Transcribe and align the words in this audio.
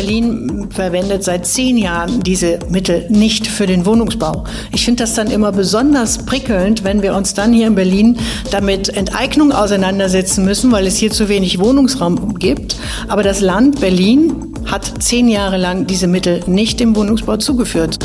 Berlin 0.00 0.68
verwendet 0.70 1.24
seit 1.24 1.46
zehn 1.46 1.76
Jahren 1.76 2.20
diese 2.20 2.58
Mittel 2.70 3.06
nicht 3.10 3.46
für 3.46 3.66
den 3.66 3.84
Wohnungsbau. 3.84 4.44
Ich 4.72 4.84
finde 4.84 5.02
das 5.02 5.14
dann 5.14 5.30
immer 5.30 5.52
besonders 5.52 6.24
prickelnd, 6.24 6.84
wenn 6.84 7.02
wir 7.02 7.14
uns 7.14 7.34
dann 7.34 7.52
hier 7.52 7.66
in 7.66 7.74
Berlin 7.74 8.16
damit 8.50 8.88
Enteignung 8.88 9.52
auseinandersetzen 9.52 10.44
müssen, 10.44 10.72
weil 10.72 10.86
es 10.86 10.96
hier 10.96 11.10
zu 11.10 11.28
wenig 11.28 11.58
Wohnungsraum 11.58 12.36
gibt. 12.38 12.76
Aber 13.08 13.22
das 13.22 13.40
Land 13.40 13.80
Berlin 13.80 14.54
hat 14.64 15.02
zehn 15.02 15.28
Jahre 15.28 15.58
lang 15.58 15.86
diese 15.86 16.06
Mittel 16.06 16.40
nicht 16.46 16.80
dem 16.80 16.96
Wohnungsbau 16.96 17.36
zugeführt. 17.36 17.98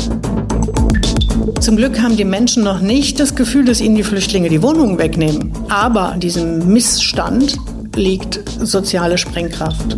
Zum 1.60 1.76
Glück 1.76 2.00
haben 2.00 2.16
die 2.16 2.24
Menschen 2.24 2.62
noch 2.62 2.80
nicht 2.80 3.18
das 3.20 3.34
Gefühl, 3.34 3.64
dass 3.64 3.80
ihnen 3.80 3.94
die 3.94 4.02
Flüchtlinge 4.02 4.50
die 4.50 4.62
Wohnungen 4.62 4.98
wegnehmen. 4.98 5.52
Aber 5.68 6.12
an 6.12 6.20
diesem 6.20 6.70
Missstand 6.70 7.56
liegt 7.96 8.40
soziale 8.60 9.18
Sprengkraft. 9.18 9.96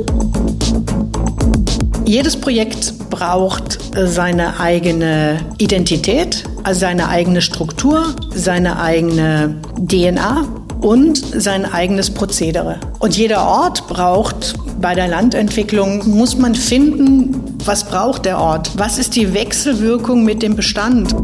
Jedes 2.05 2.37
Projekt 2.37 2.95
braucht 3.11 3.79
seine 3.95 4.59
eigene 4.61 5.41
Identität, 5.59 6.45
also 6.63 6.81
seine 6.81 7.09
eigene 7.09 7.43
Struktur, 7.43 8.15
seine 8.35 8.81
eigene 8.81 9.57
DNA 9.79 10.47
und 10.81 11.19
sein 11.19 11.71
eigenes 11.71 12.11
Prozedere. 12.11 12.81
Und 12.99 13.17
jeder 13.17 13.47
Ort 13.47 13.87
braucht 13.89 14.55
bei 14.81 14.95
der 14.95 15.09
Landentwicklung, 15.09 16.09
muss 16.09 16.39
man 16.39 16.55
finden, 16.55 17.48
was 17.69 17.85
braucht 17.85 18.25
der 18.25 18.39
Ort? 18.39 18.71
Was 18.79 18.97
ist 18.97 19.15
die 19.15 19.35
Wechselwirkung 19.35 20.25
mit 20.25 20.43
dem 20.43 20.57
Bestand? 20.57 21.15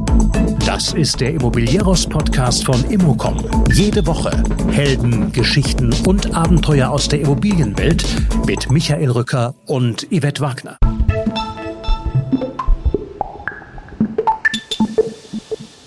Das 0.66 0.92
ist 0.92 1.18
der 1.22 1.30
Immobilieros-Podcast 1.32 2.66
von 2.66 2.84
Immocom. 2.90 3.42
Jede 3.72 4.06
Woche 4.06 4.42
Helden, 4.70 5.32
Geschichten 5.32 5.94
und 6.06 6.34
Abenteuer 6.34 6.90
aus 6.90 7.08
der 7.08 7.22
Immobilienwelt 7.22 8.04
mit 8.46 8.70
Michael 8.70 9.10
Rücker 9.10 9.54
und 9.64 10.06
Yvette 10.10 10.42
Wagner. 10.42 10.76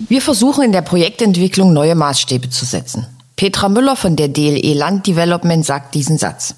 Wir 0.08 0.20
versuchen 0.20 0.64
in 0.64 0.72
der 0.72 0.82
Projektentwicklung 0.82 1.72
neue 1.72 1.94
Maßstäbe 1.94 2.50
zu 2.50 2.64
setzen. 2.64 3.06
Petra 3.36 3.68
Müller 3.68 3.94
von 3.94 4.16
der 4.16 4.26
DLE 4.26 4.74
Land 4.74 5.06
Development 5.06 5.64
sagt 5.64 5.94
diesen 5.94 6.18
Satz. 6.18 6.56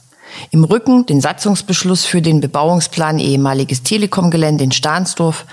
Im 0.51 0.65
Rücken 0.65 1.07
den 1.07 1.21
Satzungsbeschluss 1.21 2.05
für 2.05 2.23
den 2.23 2.41
Bebauungsplan 2.41 3.19
ehemaliges 3.19 3.83
Telekom-Gelände 3.83 4.65
in 4.65 4.73
Stahnsdorf, 4.73 5.47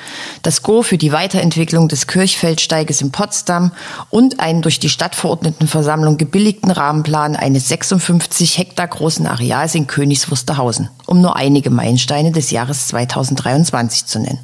das 0.43 0.63
Go 0.63 0.81
für 0.83 0.97
die 0.97 1.11
Weiterentwicklung 1.11 1.87
des 1.87 2.07
Kirchfeldsteiges 2.07 3.01
in 3.01 3.11
Potsdam 3.11 3.71
und 4.09 4.39
einen 4.39 4.61
durch 4.61 4.79
die 4.79 4.89
Stadtverordnetenversammlung 4.89 6.17
gebilligten 6.17 6.71
Rahmenplan 6.71 7.35
eines 7.35 7.67
56 7.67 8.57
Hektar 8.57 8.87
großen 8.87 9.27
Areals 9.27 9.75
in 9.75 9.87
Königs 9.87 10.29
Wusterhausen, 10.31 10.89
um 11.05 11.21
nur 11.21 11.35
einige 11.35 11.69
Meilensteine 11.69 12.31
des 12.31 12.51
Jahres 12.51 12.87
2023 12.87 14.05
zu 14.05 14.19
nennen. 14.19 14.39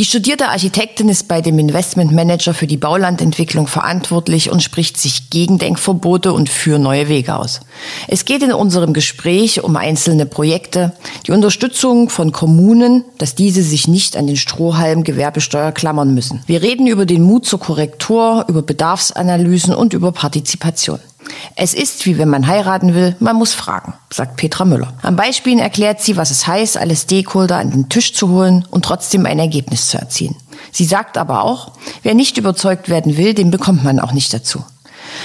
Die 0.00 0.06
studierte 0.06 0.48
Architektin 0.48 1.10
ist 1.10 1.28
bei 1.28 1.42
dem 1.42 1.58
Investmentmanager 1.58 2.54
für 2.54 2.66
die 2.66 2.78
Baulandentwicklung 2.78 3.66
verantwortlich 3.66 4.50
und 4.50 4.62
spricht 4.62 4.96
sich 4.96 5.28
gegen 5.28 5.58
Denkverbote 5.58 6.32
und 6.32 6.48
für 6.48 6.78
neue 6.78 7.10
Wege 7.10 7.36
aus. 7.36 7.60
Es 8.08 8.24
geht 8.24 8.42
in 8.42 8.50
unserem 8.54 8.94
Gespräch 8.94 9.62
um 9.62 9.76
einzelne 9.76 10.24
Projekte, 10.24 10.94
die 11.26 11.32
Unterstützung 11.32 12.08
von 12.08 12.32
Kommunen, 12.32 13.04
dass 13.18 13.34
diese 13.34 13.62
sich 13.62 13.88
nicht 13.88 14.16
an 14.16 14.26
den 14.26 14.38
Strohhalm 14.38 15.04
Gewerbesteuer 15.04 15.70
klammern 15.70 16.14
müssen. 16.14 16.42
Wir 16.46 16.62
reden 16.62 16.86
über 16.86 17.04
den 17.04 17.20
Mut 17.20 17.44
zur 17.44 17.60
Korrektur, 17.60 18.46
über 18.48 18.62
Bedarfsanalysen 18.62 19.74
und 19.74 19.92
über 19.92 20.12
Partizipation. 20.12 21.00
Es 21.56 21.74
ist 21.74 22.06
wie 22.06 22.18
wenn 22.18 22.28
man 22.28 22.46
heiraten 22.46 22.94
will, 22.94 23.16
man 23.20 23.36
muss 23.36 23.54
fragen, 23.54 23.94
sagt 24.12 24.36
Petra 24.36 24.64
Müller. 24.64 24.92
Am 25.02 25.16
Beispielen 25.16 25.58
erklärt 25.58 26.00
sie, 26.00 26.16
was 26.16 26.30
es 26.30 26.46
heißt, 26.46 26.76
alle 26.76 26.96
Stakeholder 26.96 27.56
an 27.56 27.70
den 27.70 27.88
Tisch 27.88 28.14
zu 28.14 28.28
holen 28.28 28.66
und 28.70 28.84
trotzdem 28.84 29.26
ein 29.26 29.38
Ergebnis 29.38 29.88
zu 29.88 29.98
erzielen. 29.98 30.36
Sie 30.72 30.84
sagt 30.84 31.18
aber 31.18 31.42
auch, 31.42 31.72
wer 32.02 32.14
nicht 32.14 32.38
überzeugt 32.38 32.88
werden 32.88 33.16
will, 33.16 33.34
den 33.34 33.50
bekommt 33.50 33.84
man 33.84 34.00
auch 34.00 34.12
nicht 34.12 34.32
dazu. 34.32 34.64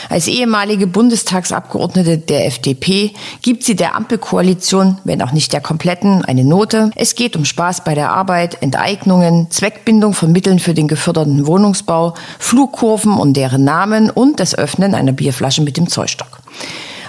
Als 0.10 0.28
ehemalige 0.28 0.88
Bundestagsabgeordnete 0.88 2.18
der 2.18 2.46
FDP 2.46 3.12
gibt 3.42 3.64
sie 3.64 3.76
der 3.76 3.96
Ampelkoalition, 3.96 5.00
wenn 5.04 5.22
auch 5.22 5.32
nicht 5.32 5.54
der 5.54 5.62
kompletten, 5.62 6.24
eine 6.26 6.44
Note. 6.44 6.92
Es 6.96 7.16
geht 7.16 7.36
um 7.36 7.46
Spaß 7.46 7.84
bei 7.84 7.96
der 7.96 8.12
Arbeit, 8.12 8.62
Enteignungen, 8.62 9.48
Zweckbindung 9.50 10.14
von 10.14 10.32
Mitteln 10.32 10.60
für 10.60 10.74
den 10.74 10.88
geförderten 10.88 11.48
Wohnungsbau, 11.48 12.14
Flugkurven 12.40 13.14
und 13.18 13.36
deren 13.36 13.64
Namen 13.64 14.10
und 14.10 14.40
das 14.40 14.56
Öffnen 14.56 14.94
einer 14.94 15.12
Bierflasche 15.14 15.62
mit 15.62 15.78
dem 15.78 15.88
Zollstock. 15.88 16.40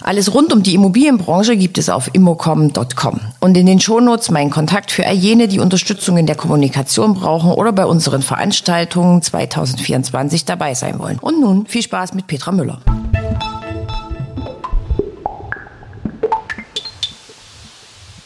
Alles 0.06 0.33
rund 0.33 0.53
um 0.53 0.62
die 0.62 0.75
Immobilienbranche 0.75 1.56
gibt 1.56 1.78
es 1.78 1.89
auf 1.89 2.15
immocom.com. 2.15 3.21
Und 3.41 3.56
in 3.56 3.67
den 3.67 3.81
Shownotes 3.81 4.31
mein 4.31 4.50
Kontakt 4.50 4.93
für 4.93 5.05
all 5.05 5.17
jene, 5.17 5.49
die 5.49 5.59
Unterstützung 5.59 6.17
in 6.17 6.27
der 6.27 6.37
Kommunikation 6.37 7.15
brauchen 7.15 7.50
oder 7.50 7.72
bei 7.72 7.84
unseren 7.87 8.22
Veranstaltungen 8.22 9.21
2024 9.21 10.45
dabei 10.45 10.75
sein 10.75 11.00
wollen. 11.00 11.19
Und 11.19 11.41
nun 11.41 11.66
viel 11.66 11.83
Spaß 11.83 12.15
mit 12.15 12.28
Petra 12.28 12.53
Müller. 12.53 12.83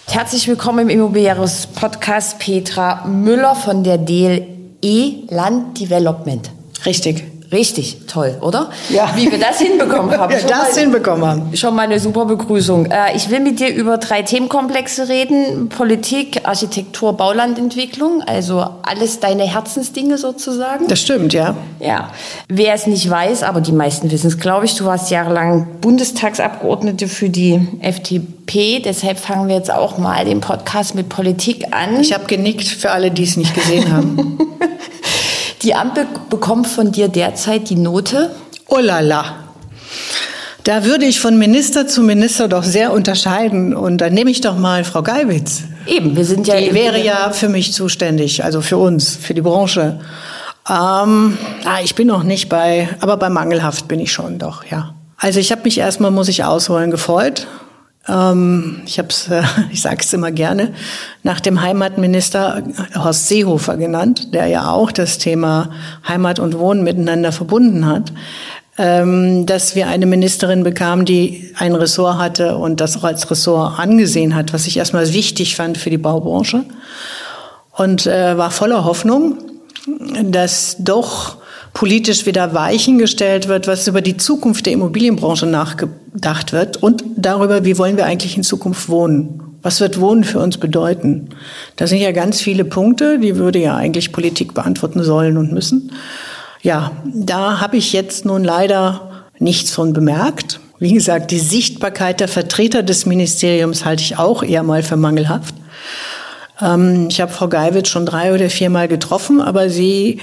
Herzlich 0.06 0.48
willkommen 0.48 0.80
im 0.80 0.88
Immobiliäres 0.90 1.66
Podcast 1.66 2.38
Petra 2.40 3.06
Müller 3.06 3.54
von 3.54 3.84
der 3.84 3.96
DLE 3.96 5.24
Land 5.30 5.80
Development. 5.80 6.50
Richtig. 6.84 7.29
Richtig, 7.52 8.02
toll, 8.06 8.38
oder? 8.42 8.70
Ja. 8.90 9.12
Wie 9.16 9.30
wir 9.30 9.38
das 9.38 9.58
hinbekommen 9.58 10.16
haben. 10.16 10.30
Ja, 10.40 10.46
das 10.46 10.74
mal, 10.76 10.80
hinbekommen 10.80 11.26
haben. 11.26 11.56
Schon 11.56 11.74
mal 11.74 11.82
eine 11.82 11.98
super 11.98 12.24
Begrüßung. 12.24 12.86
Äh, 12.86 13.16
ich 13.16 13.28
will 13.28 13.40
mit 13.40 13.58
dir 13.58 13.74
über 13.74 13.98
drei 13.98 14.22
Themenkomplexe 14.22 15.08
reden. 15.08 15.68
Politik, 15.68 16.42
Architektur, 16.44 17.16
Baulandentwicklung. 17.16 18.22
Also 18.22 18.64
alles 18.82 19.18
deine 19.18 19.42
Herzensdinge 19.42 20.16
sozusagen. 20.16 20.86
Das 20.86 21.00
stimmt, 21.00 21.32
ja. 21.32 21.56
Ja. 21.80 22.10
Wer 22.48 22.74
es 22.74 22.86
nicht 22.86 23.10
weiß, 23.10 23.42
aber 23.42 23.60
die 23.60 23.72
meisten 23.72 24.10
wissen 24.10 24.28
es, 24.28 24.38
glaube 24.38 24.66
ich, 24.66 24.76
du 24.76 24.84
warst 24.84 25.10
jahrelang 25.10 25.66
Bundestagsabgeordnete 25.80 27.08
für 27.08 27.28
die 27.28 27.66
FDP. 27.80 28.78
Deshalb 28.78 29.18
fangen 29.18 29.48
wir 29.48 29.56
jetzt 29.56 29.72
auch 29.72 29.98
mal 29.98 30.24
den 30.24 30.40
Podcast 30.40 30.94
mit 30.94 31.08
Politik 31.08 31.66
an. 31.72 32.00
Ich 32.00 32.12
habe 32.12 32.26
genickt 32.26 32.68
für 32.68 32.92
alle, 32.92 33.10
die 33.10 33.24
es 33.24 33.36
nicht 33.36 33.54
gesehen 33.54 33.92
haben. 33.92 34.38
Die 35.62 35.74
Ampel 35.74 36.06
bekommt 36.30 36.66
von 36.66 36.90
dir 36.90 37.08
derzeit 37.08 37.68
die 37.68 37.76
Note? 37.76 38.30
Oh 38.66 38.78
la 38.78 39.00
la. 39.00 39.44
Da 40.64 40.84
würde 40.84 41.04
ich 41.04 41.20
von 41.20 41.38
Minister 41.38 41.86
zu 41.86 42.02
Minister 42.02 42.48
doch 42.48 42.64
sehr 42.64 42.92
unterscheiden. 42.92 43.74
Und 43.74 43.98
dann 43.98 44.14
nehme 44.14 44.30
ich 44.30 44.40
doch 44.40 44.56
mal 44.56 44.84
Frau 44.84 45.02
Geibitz. 45.02 45.62
Eben, 45.86 46.16
wir 46.16 46.24
sind 46.24 46.46
ja. 46.46 46.56
Die 46.56 46.72
wäre 46.72 47.02
ja 47.02 47.30
für 47.30 47.48
mich 47.48 47.72
zuständig, 47.72 48.44
also 48.44 48.60
für 48.60 48.76
uns, 48.78 49.16
für 49.16 49.34
die 49.34 49.40
Branche. 49.42 50.00
Ähm, 50.68 51.38
ah, 51.64 51.80
ich 51.82 51.94
bin 51.94 52.06
noch 52.06 52.22
nicht 52.22 52.48
bei, 52.48 52.88
aber 53.00 53.16
bei 53.16 53.28
Mangelhaft 53.28 53.88
bin 53.88 54.00
ich 54.00 54.12
schon 54.12 54.38
doch, 54.38 54.64
ja. 54.70 54.94
Also 55.16 55.40
ich 55.40 55.52
habe 55.52 55.62
mich 55.64 55.78
erstmal, 55.78 56.10
muss 56.10 56.28
ich 56.28 56.44
ausholen, 56.44 56.90
gefreut. 56.90 57.46
Ähm, 58.10 58.82
ich 58.86 58.98
habe 58.98 59.08
es, 59.08 59.28
äh, 59.28 59.42
ich 59.72 59.82
sage 59.82 59.98
es 60.00 60.12
immer 60.12 60.32
gerne, 60.32 60.74
nach 61.22 61.40
dem 61.40 61.60
Heimatminister 61.60 62.62
Horst 62.96 63.28
Seehofer 63.28 63.76
genannt, 63.76 64.34
der 64.34 64.46
ja 64.46 64.70
auch 64.70 64.92
das 64.92 65.18
Thema 65.18 65.70
Heimat 66.06 66.38
und 66.38 66.58
Wohnen 66.58 66.82
miteinander 66.82 67.32
verbunden 67.32 67.86
hat, 67.86 68.12
ähm, 68.78 69.46
dass 69.46 69.76
wir 69.76 69.88
eine 69.88 70.06
Ministerin 70.06 70.64
bekamen, 70.64 71.04
die 71.04 71.52
ein 71.58 71.74
Ressort 71.74 72.18
hatte 72.18 72.56
und 72.56 72.80
das 72.80 72.96
auch 72.96 73.04
als 73.04 73.30
Ressort 73.30 73.78
angesehen 73.78 74.34
hat, 74.34 74.52
was 74.52 74.66
ich 74.66 74.76
erstmal 74.76 75.12
wichtig 75.12 75.56
fand 75.56 75.78
für 75.78 75.90
die 75.90 75.98
Baubranche. 75.98 76.64
Und 77.72 78.06
äh, 78.06 78.36
war 78.36 78.50
voller 78.50 78.84
Hoffnung, 78.84 79.38
dass 80.24 80.76
doch 80.78 81.39
politisch 81.72 82.26
wieder 82.26 82.54
Weichen 82.54 82.98
gestellt 82.98 83.48
wird, 83.48 83.66
was 83.66 83.86
über 83.86 84.00
die 84.00 84.16
Zukunft 84.16 84.66
der 84.66 84.72
Immobilienbranche 84.72 85.46
nachgedacht 85.46 86.52
wird 86.52 86.76
und 86.78 87.04
darüber, 87.16 87.64
wie 87.64 87.78
wollen 87.78 87.96
wir 87.96 88.06
eigentlich 88.06 88.36
in 88.36 88.42
Zukunft 88.42 88.88
wohnen. 88.88 89.42
Was 89.62 89.80
wird 89.80 90.00
Wohnen 90.00 90.24
für 90.24 90.38
uns 90.38 90.56
bedeuten? 90.56 91.30
Da 91.76 91.86
sind 91.86 91.98
ja 91.98 92.12
ganz 92.12 92.40
viele 92.40 92.64
Punkte, 92.64 93.18
die 93.18 93.36
würde 93.36 93.58
ja 93.58 93.76
eigentlich 93.76 94.10
Politik 94.10 94.54
beantworten 94.54 95.02
sollen 95.02 95.36
und 95.36 95.52
müssen. 95.52 95.92
Ja, 96.62 96.92
da 97.04 97.60
habe 97.60 97.76
ich 97.76 97.92
jetzt 97.92 98.24
nun 98.24 98.42
leider 98.42 99.26
nichts 99.38 99.70
von 99.70 99.92
bemerkt. 99.92 100.60
Wie 100.78 100.94
gesagt, 100.94 101.30
die 101.30 101.38
Sichtbarkeit 101.38 102.20
der 102.20 102.28
Vertreter 102.28 102.82
des 102.82 103.04
Ministeriums 103.04 103.84
halte 103.84 104.02
ich 104.02 104.18
auch 104.18 104.42
eher 104.42 104.62
mal 104.62 104.82
für 104.82 104.96
mangelhaft. 104.96 105.54
Ähm, 106.60 107.08
ich 107.10 107.20
habe 107.20 107.32
Frau 107.32 107.48
Geiwitz 107.48 107.88
schon 107.88 108.06
drei 108.06 108.32
oder 108.34 108.48
viermal 108.48 108.88
getroffen, 108.88 109.42
aber 109.42 109.68
sie 109.68 110.20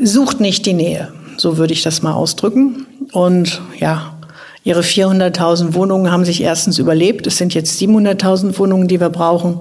sucht 0.00 0.40
nicht 0.40 0.66
die 0.66 0.74
Nähe. 0.74 1.12
So 1.36 1.56
würde 1.56 1.72
ich 1.72 1.82
das 1.82 2.02
mal 2.02 2.12
ausdrücken. 2.12 2.86
Und 3.12 3.60
ja, 3.78 4.18
ihre 4.64 4.80
400.000 4.80 5.74
Wohnungen 5.74 6.10
haben 6.10 6.24
sich 6.24 6.42
erstens 6.42 6.78
überlebt. 6.78 7.26
Es 7.26 7.36
sind 7.36 7.54
jetzt 7.54 7.80
700.000 7.80 8.58
Wohnungen, 8.58 8.88
die 8.88 9.00
wir 9.00 9.10
brauchen. 9.10 9.60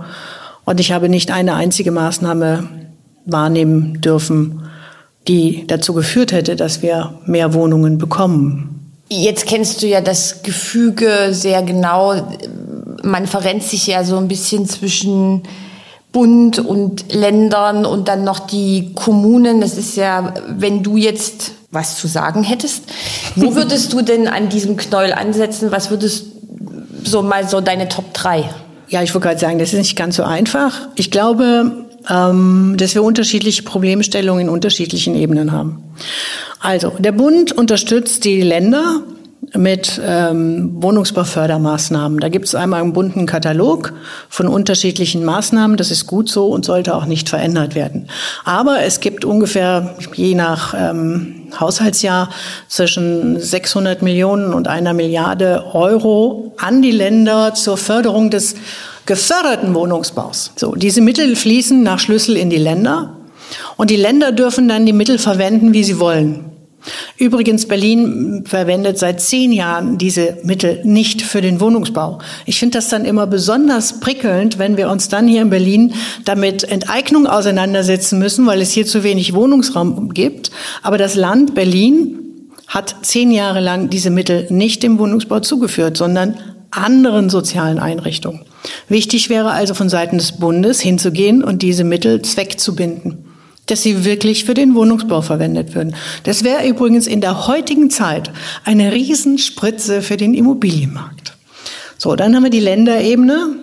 Und 0.66 0.80
ich 0.80 0.92
habe 0.92 1.10
nicht 1.10 1.32
eine 1.32 1.54
einzige 1.54 1.92
Maßnahme 1.92 2.68
wahrnehmen 3.26 4.02
dürfen, 4.02 4.64
die 5.28 5.66
dazu 5.68 5.94
geführt 5.94 6.32
hätte, 6.32 6.56
dass 6.56 6.82
wir 6.82 7.14
mehr 7.26 7.54
Wohnungen 7.54 7.98
bekommen. 7.98 8.74
Jetzt 9.10 9.46
kennst 9.46 9.82
du 9.82 9.88
ja 9.88 10.02
das 10.02 10.44
Gefüge 10.44 11.30
sehr 11.32 11.64
genau 11.64 12.14
man 13.04 13.28
verrennt 13.28 13.64
sich 13.64 13.88
ja 13.88 14.04
so 14.04 14.18
ein 14.18 14.28
bisschen 14.28 14.68
zwischen 14.68 15.44
Bund 16.18 16.58
und 16.58 17.14
Ländern 17.14 17.86
und 17.86 18.08
dann 18.08 18.24
noch 18.24 18.40
die 18.40 18.92
Kommunen. 18.96 19.62
Das 19.62 19.78
ist 19.78 19.96
ja, 19.96 20.34
wenn 20.48 20.82
du 20.82 20.98
jetzt 20.98 21.52
was 21.70 21.96
zu 21.96 22.08
sagen 22.08 22.42
hättest, 22.42 22.86
wo 23.36 23.54
würdest 23.56 23.94
du 23.94 24.02
denn 24.02 24.28
an 24.28 24.50
diesem 24.50 24.78
Knäuel 24.78 25.14
ansetzen? 25.14 25.70
Was 25.70 25.92
würdest 25.92 26.26
so 27.04 27.22
mal 27.22 27.48
so 27.48 27.62
deine 27.62 27.88
Top 27.88 28.16
3? 28.16 28.50
Ja, 28.90 29.04
ich 29.04 29.14
wollte 29.14 29.28
gerade 29.28 29.40
sagen, 29.40 29.60
das 29.60 29.74
ist 29.74 29.78
nicht 29.78 29.96
ganz 29.96 30.16
so 30.16 30.24
einfach. 30.24 30.88
Ich 30.96 31.12
glaube, 31.12 31.86
ähm, 32.10 32.74
dass 32.80 32.96
wir 32.96 33.04
unterschiedliche 33.04 33.62
Problemstellungen 33.62 34.48
in 34.48 34.50
unterschiedlichen 34.50 35.14
Ebenen 35.14 35.52
haben. 35.52 35.84
Also, 36.60 36.94
der 36.98 37.12
Bund 37.12 37.52
unterstützt 37.52 38.26
die 38.26 38.42
Länder 38.42 39.04
mit 39.58 40.00
ähm, 40.06 40.82
Wohnungsbaufördermaßnahmen. 40.82 42.20
Da 42.20 42.30
gibt 42.30 42.46
es 42.46 42.56
einmal 42.56 42.82
einen 42.82 42.94
bunten 42.94 43.26
Katalog 43.26 43.94
von 44.30 44.48
unterschiedlichen 44.48 45.26
Maßnahmen. 45.26 45.78
Das 45.78 45.92
ist 45.92 46.08
gut 46.08 46.30
so 46.30 46.48
und 46.48 46.66
sollte 46.66 46.96
auch 46.96 47.06
nicht 47.06 47.30
verändert 47.30 47.76
werden. 47.76 48.08
Aber 48.46 48.84
es 48.84 49.00
gibt 49.00 49.26
ungefähr, 49.26 49.96
je 50.14 50.36
nach 50.36 50.74
ähm, 50.78 51.48
Haushaltsjahr, 51.60 52.30
zwischen 52.68 53.40
600 53.40 54.02
Millionen 54.02 54.54
und 54.54 54.68
einer 54.68 54.94
Milliarde 54.94 55.66
Euro 55.74 56.54
an 56.58 56.82
die 56.82 56.92
Länder 56.92 57.54
zur 57.54 57.78
Förderung 57.78 58.30
des 58.30 58.56
geförderten 59.06 59.74
Wohnungsbaus. 59.74 60.52
So, 60.56 60.76
diese 60.76 61.02
Mittel 61.02 61.36
fließen 61.36 61.82
nach 61.82 62.00
Schlüssel 62.00 62.36
in 62.36 62.50
die 62.50 62.58
Länder 62.58 63.16
und 63.78 63.90
die 63.90 63.96
Länder 63.96 64.32
dürfen 64.32 64.68
dann 64.68 64.86
die 64.86 64.94
Mittel 64.94 65.18
verwenden, 65.18 65.74
wie 65.74 65.84
sie 65.84 66.00
wollen. 66.00 66.57
Übrigens, 67.18 67.68
Berlin 67.68 68.44
verwendet 68.46 68.98
seit 68.98 69.20
zehn 69.20 69.52
Jahren 69.52 69.98
diese 69.98 70.38
Mittel 70.44 70.82
nicht 70.84 71.22
für 71.22 71.42
den 71.42 71.60
Wohnungsbau. 71.60 72.20
Ich 72.46 72.60
finde 72.60 72.78
das 72.78 72.90
dann 72.90 73.06
immer 73.06 73.28
besonders 73.28 74.00
prickelnd, 74.00 74.60
wenn 74.60 74.78
wir 74.78 74.90
uns 74.90 75.10
dann 75.10 75.28
hier 75.28 75.42
in 75.42 75.50
Berlin 75.50 75.94
damit 76.26 76.64
Enteignung 76.64 77.28
auseinandersetzen 77.28 78.20
müssen, 78.20 78.46
weil 78.46 78.62
es 78.62 78.72
hier 78.72 78.86
zu 78.86 79.04
wenig 79.04 79.34
Wohnungsraum 79.34 80.14
gibt. 80.14 80.52
Aber 80.84 80.98
das 80.98 81.16
Land 81.16 81.56
Berlin 81.56 82.20
hat 82.68 82.96
zehn 83.02 83.32
Jahre 83.32 83.62
lang 83.62 83.90
diese 83.90 84.10
Mittel 84.10 84.48
nicht 84.50 84.84
dem 84.84 85.00
Wohnungsbau 85.00 85.40
zugeführt, 85.40 85.98
sondern 85.98 86.38
anderen 86.70 87.30
sozialen 87.30 87.80
Einrichtungen. 87.80 88.42
Wichtig 88.90 89.30
wäre 89.30 89.52
also 89.52 89.74
von 89.74 89.90
Seiten 89.90 90.18
des 90.18 90.34
Bundes 90.34 90.82
hinzugehen 90.82 91.44
und 91.44 91.62
diese 91.62 91.84
Mittel 91.84 92.22
zweckzubinden 92.22 93.27
dass 93.68 93.84
sie 93.84 94.04
wirklich 94.04 94.46
für 94.46 94.54
den 94.54 94.76
Wohnungsbau 94.76 95.22
verwendet 95.22 95.76
würden. 95.76 95.96
Das 96.24 96.44
wäre 96.44 96.68
übrigens 96.68 97.06
in 97.06 97.22
der 97.22 97.48
heutigen 97.48 97.90
Zeit 97.90 98.32
eine 98.64 98.92
Riesenspritze 98.92 100.02
für 100.02 100.18
den 100.18 100.34
Immobilienmarkt. 100.34 101.38
So, 101.98 102.16
dann 102.16 102.36
haben 102.36 102.44
wir 102.44 102.50
die 102.50 102.60
Länderebene. 102.60 103.56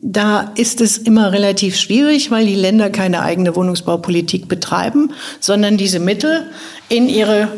Da 0.00 0.52
ist 0.56 0.80
es 0.80 0.98
immer 0.98 1.32
relativ 1.32 1.76
schwierig, 1.76 2.30
weil 2.30 2.46
die 2.46 2.56
Länder 2.56 2.90
keine 2.90 3.22
eigene 3.22 3.54
Wohnungsbaupolitik 3.54 4.48
betreiben, 4.48 5.12
sondern 5.38 5.76
diese 5.76 6.00
Mittel 6.00 6.46
in 6.88 7.08
ihre 7.08 7.48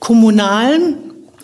kommunalen, 0.00 0.96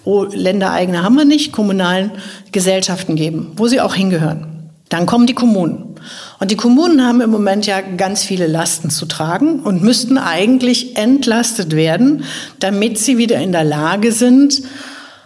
oh, 0.04 0.24
ländereigene 0.24 1.04
haben 1.04 1.14
wir 1.14 1.24
nicht, 1.24 1.52
kommunalen 1.52 2.10
Gesellschaften 2.50 3.14
geben, 3.14 3.52
wo 3.56 3.68
sie 3.68 3.80
auch 3.80 3.94
hingehören. 3.94 4.57
Dann 4.88 5.06
kommen 5.06 5.26
die 5.26 5.34
Kommunen. 5.34 5.96
Und 6.40 6.50
die 6.50 6.56
Kommunen 6.56 7.04
haben 7.04 7.20
im 7.20 7.30
Moment 7.30 7.66
ja 7.66 7.80
ganz 7.80 8.22
viele 8.22 8.46
Lasten 8.46 8.90
zu 8.90 9.06
tragen 9.06 9.60
und 9.60 9.82
müssten 9.82 10.18
eigentlich 10.18 10.96
entlastet 10.96 11.74
werden, 11.74 12.24
damit 12.60 12.98
sie 12.98 13.18
wieder 13.18 13.38
in 13.40 13.52
der 13.52 13.64
Lage 13.64 14.12
sind, 14.12 14.62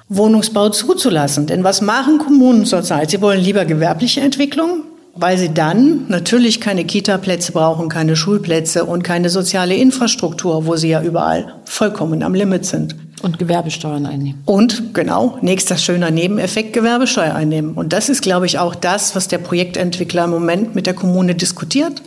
Wohnungsbau 0.08 0.70
zuzulassen. 0.70 1.46
Denn 1.46 1.64
was 1.64 1.80
machen 1.80 2.18
Kommunen 2.18 2.64
zurzeit? 2.64 3.10
Sie 3.10 3.20
wollen 3.20 3.40
lieber 3.40 3.64
gewerbliche 3.64 4.20
Entwicklung, 4.20 4.84
weil 5.14 5.36
sie 5.36 5.52
dann 5.52 6.06
natürlich 6.08 6.60
keine 6.60 6.84
Kita-Plätze 6.84 7.52
brauchen, 7.52 7.88
keine 7.88 8.16
Schulplätze 8.16 8.84
und 8.84 9.02
keine 9.02 9.28
soziale 9.28 9.74
Infrastruktur, 9.74 10.66
wo 10.66 10.76
sie 10.76 10.88
ja 10.88 11.02
überall 11.02 11.54
vollkommen 11.64 12.22
am 12.22 12.34
Limit 12.34 12.64
sind. 12.64 12.96
Und 13.22 13.38
Gewerbesteuern 13.38 14.06
einnehmen. 14.06 14.42
Und 14.46 14.94
genau, 14.94 15.38
nächster 15.42 15.76
schöner 15.76 16.10
Nebeneffekt, 16.10 16.72
Gewerbesteuer 16.72 17.34
einnehmen. 17.34 17.74
Und 17.74 17.92
das 17.92 18.08
ist, 18.08 18.20
glaube 18.20 18.46
ich, 18.46 18.58
auch 18.58 18.74
das, 18.74 19.14
was 19.14 19.28
der 19.28 19.38
Projektentwickler 19.38 20.24
im 20.24 20.30
Moment 20.30 20.74
mit 20.74 20.86
der 20.86 20.94
Kommune 20.94 21.36
diskutiert. 21.36 22.02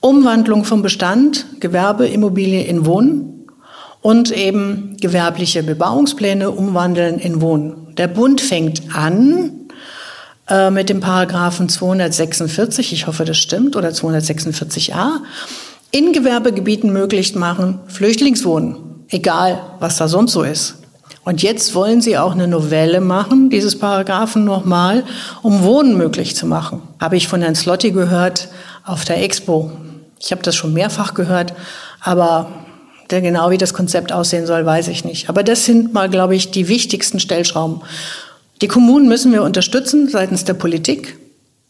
Umwandlung 0.00 0.64
vom 0.64 0.82
Bestand, 0.82 1.46
Gewerbeimmobilie 1.60 2.64
in 2.64 2.84
Wohnen 2.84 3.46
und 4.02 4.30
eben 4.30 4.96
gewerbliche 5.00 5.62
Bebauungspläne 5.62 6.50
umwandeln 6.50 7.18
in 7.18 7.40
Wohnen. 7.40 7.94
Der 7.96 8.08
Bund 8.08 8.42
fängt 8.42 8.94
an 8.94 9.65
äh, 10.48 10.70
mit 10.70 10.88
dem 10.88 11.00
Paragraphen 11.00 11.68
246, 11.68 12.92
ich 12.92 13.06
hoffe, 13.06 13.24
das 13.24 13.36
stimmt, 13.36 13.76
oder 13.76 13.90
246a, 13.90 15.20
in 15.90 16.12
Gewerbegebieten 16.12 16.92
möglich 16.92 17.34
machen, 17.34 17.80
Flüchtlingswohnen 17.86 18.86
egal 19.10 19.60
was 19.78 19.96
da 19.96 20.08
sonst 20.08 20.32
so 20.32 20.42
ist. 20.42 20.76
Und 21.24 21.42
jetzt 21.42 21.74
wollen 21.74 22.00
sie 22.00 22.18
auch 22.18 22.32
eine 22.32 22.46
Novelle 22.46 23.00
machen, 23.00 23.50
dieses 23.50 23.78
Paragraphen 23.78 24.44
nochmal, 24.44 25.04
um 25.42 25.64
Wohnen 25.64 25.96
möglich 25.96 26.36
zu 26.36 26.46
machen. 26.46 26.82
Habe 27.00 27.16
ich 27.16 27.26
von 27.26 27.42
Herrn 27.42 27.56
Slotti 27.56 27.90
gehört 27.90 28.48
auf 28.84 29.04
der 29.04 29.22
Expo. 29.22 29.72
Ich 30.20 30.30
habe 30.30 30.42
das 30.42 30.54
schon 30.54 30.72
mehrfach 30.72 31.14
gehört, 31.14 31.52
aber 32.00 32.48
genau 33.08 33.50
wie 33.50 33.58
das 33.58 33.74
Konzept 33.74 34.12
aussehen 34.12 34.46
soll, 34.46 34.64
weiß 34.64 34.88
ich 34.88 35.04
nicht. 35.04 35.28
Aber 35.28 35.42
das 35.42 35.64
sind 35.64 35.92
mal, 35.92 36.08
glaube 36.08 36.36
ich, 36.36 36.52
die 36.52 36.68
wichtigsten 36.68 37.18
Stellschrauben. 37.18 37.80
Die 38.62 38.68
Kommunen 38.68 39.08
müssen 39.08 39.32
wir 39.32 39.42
unterstützen 39.42 40.08
seitens 40.08 40.44
der 40.44 40.54
Politik 40.54 41.18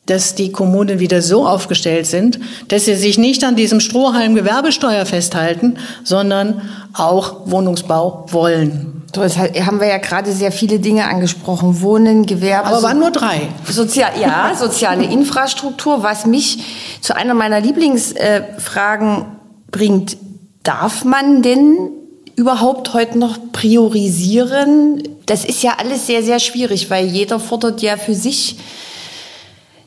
dass 0.07 0.37
die 0.37 0.53
Kommunen 0.53 1.01
wieder 1.01 1.21
so 1.21 1.47
aufgestellt 1.47 2.07
sind, 2.07 2.39
dass 2.69 2.85
sie 2.85 2.95
sich 2.95 3.19
nicht 3.19 3.45
an 3.45 3.57
diesem 3.57 3.81
Strohhalm 3.81 4.35
Gewerbesteuer 4.35 5.05
festhalten, 5.05 5.79
sondern 6.05 6.63
auch 6.95 7.51
Wohnungsbau 7.51 8.27
wollen. 8.31 9.03
So, 9.15 9.23
das 9.23 9.37
haben 9.37 9.81
wir 9.81 9.89
ja 9.89 9.99
gerade 9.99 10.31
sehr 10.31 10.53
viele 10.53 10.79
Dinge 10.79 11.09
angesprochen. 11.09 11.81
Wohnen, 11.81 12.27
Gewerbe. 12.27 12.69
Aber 12.69 12.83
waren 12.83 12.99
nur 12.99 13.11
drei. 13.11 13.49
Sozial, 13.69 14.13
ja, 14.21 14.55
soziale 14.55 15.05
Infrastruktur. 15.13 16.03
Was 16.03 16.27
mich 16.27 16.59
zu 17.01 17.17
einer 17.17 17.35
meiner 17.35 17.61
Lieblingsfragen 17.61 19.25
bringt, 19.71 20.17
darf 20.63 21.05
man 21.05 21.43
denn 21.43 21.91
überhaupt 22.37 22.93
heute 22.95 23.19
noch 23.19 23.39
priorisieren? 23.53 25.03
Das 25.27 25.45
ist 25.45 25.63
ja 25.63 25.75
alles 25.79 26.07
sehr, 26.07 26.23
sehr 26.23 26.39
schwierig, 26.39 26.89
weil 26.89 27.07
jeder 27.07 27.41
fordert 27.41 27.83
ja 27.83 27.97
für 27.97 28.15
sich 28.15 28.57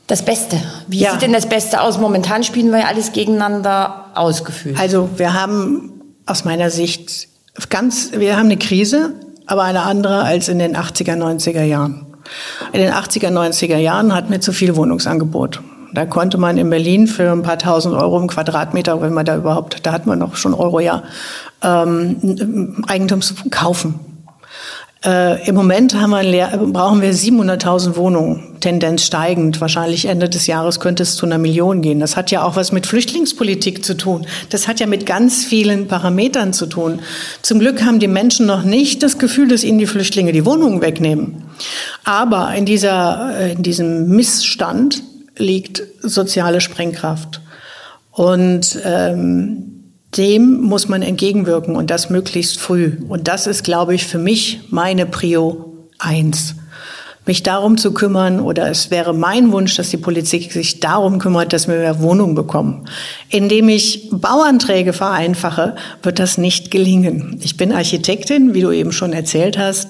das 0.06 0.24
Beste. 0.24 0.58
Wie 0.88 1.00
ja. 1.00 1.12
sieht 1.12 1.22
denn 1.22 1.34
das 1.34 1.48
Beste 1.48 1.82
aus? 1.82 1.98
Momentan 1.98 2.44
spielen 2.44 2.72
wir 2.72 2.80
ja 2.80 2.86
alles 2.88 3.14
gegeneinander 3.14 4.08
ausgefühlt. 4.16 4.78
Also 4.78 5.10
wir 5.16 5.34
haben 5.34 6.02
aus 6.26 6.46
meiner 6.46 6.70
Sicht 6.70 7.28
ganz, 7.70 8.12
wir 8.12 8.36
haben 8.36 8.48
eine 8.48 8.58
Krise, 8.58 9.14
aber 9.46 9.64
eine 9.64 9.84
andere 9.84 10.24
als 10.24 10.50
in 10.50 10.60
den 10.60 10.76
80er, 10.76 11.16
90er 11.16 11.64
Jahren. 11.64 12.06
In 12.74 12.82
den 12.82 12.92
80er, 12.92 13.30
90er 13.30 13.78
Jahren 13.78 14.14
hatten 14.14 14.32
wir 14.32 14.42
zu 14.42 14.52
viel 14.52 14.76
Wohnungsangebot. 14.76 15.62
Da 15.94 16.06
konnte 16.06 16.38
man 16.38 16.58
in 16.58 16.70
Berlin 16.70 17.08
für 17.08 17.32
ein 17.32 17.42
paar 17.42 17.58
tausend 17.58 17.96
Euro 17.96 18.20
im 18.20 18.28
Quadratmeter, 18.28 19.02
wenn 19.02 19.14
man 19.14 19.26
da 19.26 19.36
überhaupt, 19.36 19.86
da 19.86 19.92
hat 19.92 20.06
man 20.06 20.20
noch 20.20 20.36
schon 20.36 20.54
Euro 20.54 20.80
ja, 20.80 21.04
ähm, 21.64 22.84
Eigentums 22.88 23.34
kaufen. 23.50 24.00
Äh, 25.06 25.48
Im 25.48 25.56
Moment 25.56 25.96
haben 25.96 26.12
wir, 26.12 26.48
brauchen 26.74 27.02
wir 27.02 27.14
700.000 27.14 27.96
Wohnungen, 27.96 28.58
Tendenz 28.60 29.06
steigend. 29.06 29.62
Wahrscheinlich 29.62 30.06
Ende 30.06 30.28
des 30.28 30.46
Jahres 30.46 30.82
könnte 30.82 31.04
es 31.04 31.16
zu 31.16 31.26
einer 31.26 31.38
Million 31.38 31.82
gehen. 31.82 32.02
Das 32.02 32.18
hat 32.18 32.32
ja 32.32 32.44
auch 32.44 32.58
was 32.58 32.74
mit 32.74 32.86
Flüchtlingspolitik 32.86 33.86
zu 33.86 33.96
tun. 33.96 34.28
Das 34.50 34.68
hat 34.68 34.82
ja 34.82 34.88
mit 34.88 35.06
ganz 35.06 35.46
vielen 35.46 35.88
Parametern 35.88 36.52
zu 36.52 36.66
tun. 36.66 37.00
Zum 37.42 37.60
Glück 37.60 37.82
haben 37.84 38.00
die 38.00 38.10
Menschen 38.10 38.46
noch 38.46 38.64
nicht 38.64 39.02
das 39.02 39.18
Gefühl, 39.18 39.48
dass 39.48 39.64
ihnen 39.64 39.80
die 39.80 39.88
Flüchtlinge 39.88 40.34
die 40.34 40.46
Wohnungen 40.46 40.82
wegnehmen. 40.82 41.44
Aber 42.04 42.54
in, 42.54 42.66
dieser, 42.66 43.40
äh, 43.40 43.54
in 43.54 43.64
diesem 43.64 44.10
Missstand 44.10 45.02
liegt 45.38 45.82
soziale 46.02 46.60
Sprengkraft. 46.60 47.40
Und 48.12 48.78
ähm, 48.84 49.69
dem 50.18 50.62
muss 50.62 50.88
man 50.88 51.02
entgegenwirken 51.02 51.76
und 51.76 51.90
das 51.90 52.10
möglichst 52.10 52.60
früh. 52.60 52.98
Und 53.08 53.28
das 53.28 53.48
ist, 53.48 53.64
glaube 53.64 53.94
ich, 53.94 54.08
für 54.08 54.18
mich 54.18 54.62
meine 54.70 55.06
Prio 55.06 55.88
eins. 56.00 56.56
Mich 57.26 57.44
darum 57.44 57.78
zu 57.78 57.94
kümmern 57.94 58.40
oder 58.40 58.72
es 58.72 58.90
wäre 58.90 59.14
mein 59.14 59.52
Wunsch, 59.52 59.76
dass 59.76 59.92
die 59.92 59.98
Politik 59.98 60.52
sich 60.52 60.80
darum 60.80 61.20
kümmert, 61.20 61.54
dass 61.54 61.68
wir 61.68 61.76
mehr 61.76 62.02
Wohnungen 62.02 62.34
bekommen. 62.34 62.86
Indem 63.30 63.70
ich 63.70 64.10
Bauanträge 64.12 64.94
vereinfache, 64.94 65.76
wird 66.02 66.18
das 66.18 66.40
nicht 66.40 66.72
gelingen. 66.72 67.40
Ich 67.44 67.56
bin 67.56 67.72
Architektin, 67.72 68.56
wie 68.56 68.62
du 68.62 68.72
eben 68.72 68.92
schon 68.92 69.14
erzählt 69.14 69.60
hast. 69.60 69.90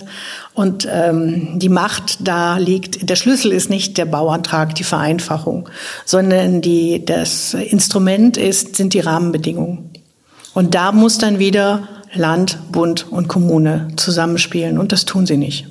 Und 0.53 0.85
ähm, 0.91 1.59
die 1.59 1.69
Macht 1.69 2.27
da 2.27 2.57
liegt, 2.57 3.09
der 3.09 3.15
Schlüssel 3.15 3.53
ist 3.53 3.69
nicht 3.69 3.97
der 3.97 4.05
Bauantrag, 4.05 4.75
die 4.75 4.83
Vereinfachung, 4.83 5.69
sondern 6.03 6.59
die, 6.59 7.05
das 7.05 7.53
Instrument 7.53 8.35
ist, 8.35 8.75
sind 8.75 8.93
die 8.93 8.99
Rahmenbedingungen. 8.99 9.88
Und 10.53 10.75
da 10.75 10.91
muss 10.91 11.17
dann 11.17 11.39
wieder 11.39 11.87
Land, 12.13 12.57
Bund 12.71 13.11
und 13.11 13.27
Kommune 13.27 13.87
zusammenspielen. 13.95 14.77
Und 14.77 14.91
das 14.91 15.05
tun 15.05 15.25
sie 15.25 15.37
nicht. 15.37 15.67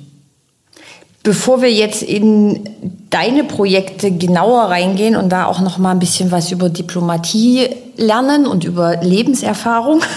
Bevor 1.21 1.61
wir 1.61 1.71
jetzt 1.71 2.01
in 2.01 2.63
deine 3.09 3.43
Projekte 3.43 4.11
genauer 4.11 4.63
reingehen 4.63 5.15
und 5.15 5.29
da 5.29 5.45
auch 5.45 5.59
noch 5.59 5.77
mal 5.77 5.91
ein 5.91 5.99
bisschen 5.99 6.31
was 6.31 6.51
über 6.51 6.69
Diplomatie 6.69 7.67
lernen 7.97 8.47
und 8.47 8.63
über 8.63 9.01
Lebenserfahrung. 9.01 10.01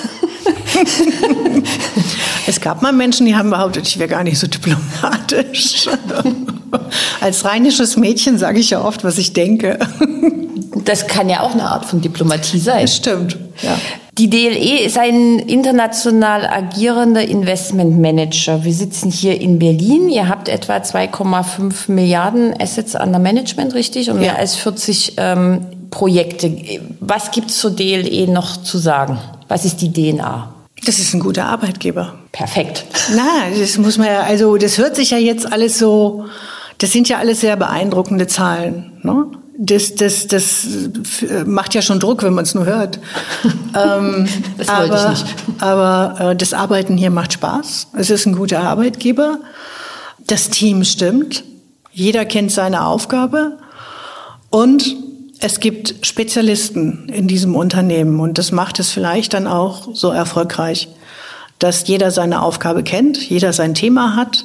es 2.46 2.60
gab 2.60 2.82
mal 2.82 2.92
Menschen, 2.92 3.26
die 3.26 3.34
haben 3.34 3.50
behauptet, 3.50 3.88
ich 3.88 3.98
wäre 3.98 4.08
gar 4.08 4.22
nicht 4.22 4.38
so 4.38 4.46
diplomatisch. 4.46 5.88
Als 7.20 7.44
rheinisches 7.44 7.96
Mädchen 7.96 8.38
sage 8.38 8.60
ich 8.60 8.70
ja 8.70 8.84
oft, 8.84 9.02
was 9.02 9.18
ich 9.18 9.32
denke. 9.32 9.78
Das 10.84 11.08
kann 11.08 11.28
ja 11.28 11.40
auch 11.40 11.52
eine 11.52 11.64
Art 11.64 11.84
von 11.84 12.00
Diplomatie 12.00 12.58
sein. 12.58 12.82
Das 12.82 12.96
stimmt, 12.96 13.36
ja. 13.62 13.76
Die 14.18 14.28
DLE 14.28 14.84
ist 14.84 14.98
ein 14.98 15.38
international 15.38 16.46
agierender 16.46 17.26
Investmentmanager. 17.26 18.62
Wir 18.62 18.74
sitzen 18.74 19.10
hier 19.10 19.40
in 19.40 19.58
Berlin. 19.58 20.10
Ihr 20.10 20.28
habt 20.28 20.50
etwa 20.50 20.76
2,5 20.76 21.90
Milliarden 21.90 22.52
Assets 22.60 22.94
under 22.94 23.18
Management, 23.18 23.72
richtig? 23.72 24.10
Und 24.10 24.18
mehr 24.18 24.34
ja. 24.34 24.38
als 24.38 24.54
40 24.56 25.14
ähm, 25.16 25.66
Projekte. 25.90 26.54
Was 27.00 27.30
gibt 27.30 27.50
es 27.50 27.58
zur 27.58 27.70
DLE 27.70 28.30
noch 28.30 28.62
zu 28.62 28.76
sagen? 28.76 29.16
Was 29.48 29.64
ist 29.64 29.80
die 29.80 29.90
DNA? 29.90 30.52
Das 30.84 30.98
ist 30.98 31.14
ein 31.14 31.20
guter 31.20 31.46
Arbeitgeber. 31.46 32.14
Perfekt. 32.32 32.84
Na, 33.16 33.48
das 33.58 33.78
muss 33.78 33.96
man 33.96 34.08
ja, 34.08 34.20
also 34.22 34.58
das 34.58 34.76
hört 34.76 34.94
sich 34.94 35.10
ja 35.10 35.18
jetzt 35.18 35.50
alles 35.50 35.78
so, 35.78 36.26
das 36.76 36.92
sind 36.92 37.08
ja 37.08 37.16
alles 37.16 37.40
sehr 37.40 37.56
beeindruckende 37.56 38.26
Zahlen. 38.26 38.92
Ne? 39.02 39.26
Das, 39.64 39.94
das, 39.94 40.26
das 40.26 40.66
macht 41.46 41.74
ja 41.74 41.82
schon 41.82 42.00
Druck, 42.00 42.24
wenn 42.24 42.34
man 42.34 42.44
es 42.44 42.54
nur 42.54 42.66
hört. 42.66 42.98
ähm, 43.44 44.28
das 44.58 44.68
wollte 44.68 44.92
aber, 44.92 45.12
ich 45.12 45.22
nicht. 45.22 45.34
Aber 45.62 46.30
äh, 46.30 46.36
das 46.36 46.52
Arbeiten 46.52 46.96
hier 46.96 47.10
macht 47.10 47.34
Spaß. 47.34 47.88
Es 47.96 48.10
ist 48.10 48.26
ein 48.26 48.34
guter 48.34 48.60
Arbeitgeber. 48.60 49.38
Das 50.26 50.50
Team 50.50 50.82
stimmt. 50.82 51.44
Jeder 51.92 52.24
kennt 52.24 52.50
seine 52.50 52.86
Aufgabe. 52.86 53.58
Und 54.50 54.96
es 55.38 55.60
gibt 55.60 56.06
Spezialisten 56.06 57.08
in 57.08 57.28
diesem 57.28 57.54
Unternehmen. 57.54 58.18
Und 58.18 58.38
das 58.38 58.50
macht 58.50 58.80
es 58.80 58.90
vielleicht 58.90 59.32
dann 59.32 59.46
auch 59.46 59.94
so 59.94 60.10
erfolgreich, 60.10 60.88
dass 61.60 61.86
jeder 61.86 62.10
seine 62.10 62.42
Aufgabe 62.42 62.82
kennt, 62.82 63.16
jeder 63.28 63.52
sein 63.52 63.74
Thema 63.74 64.16
hat 64.16 64.44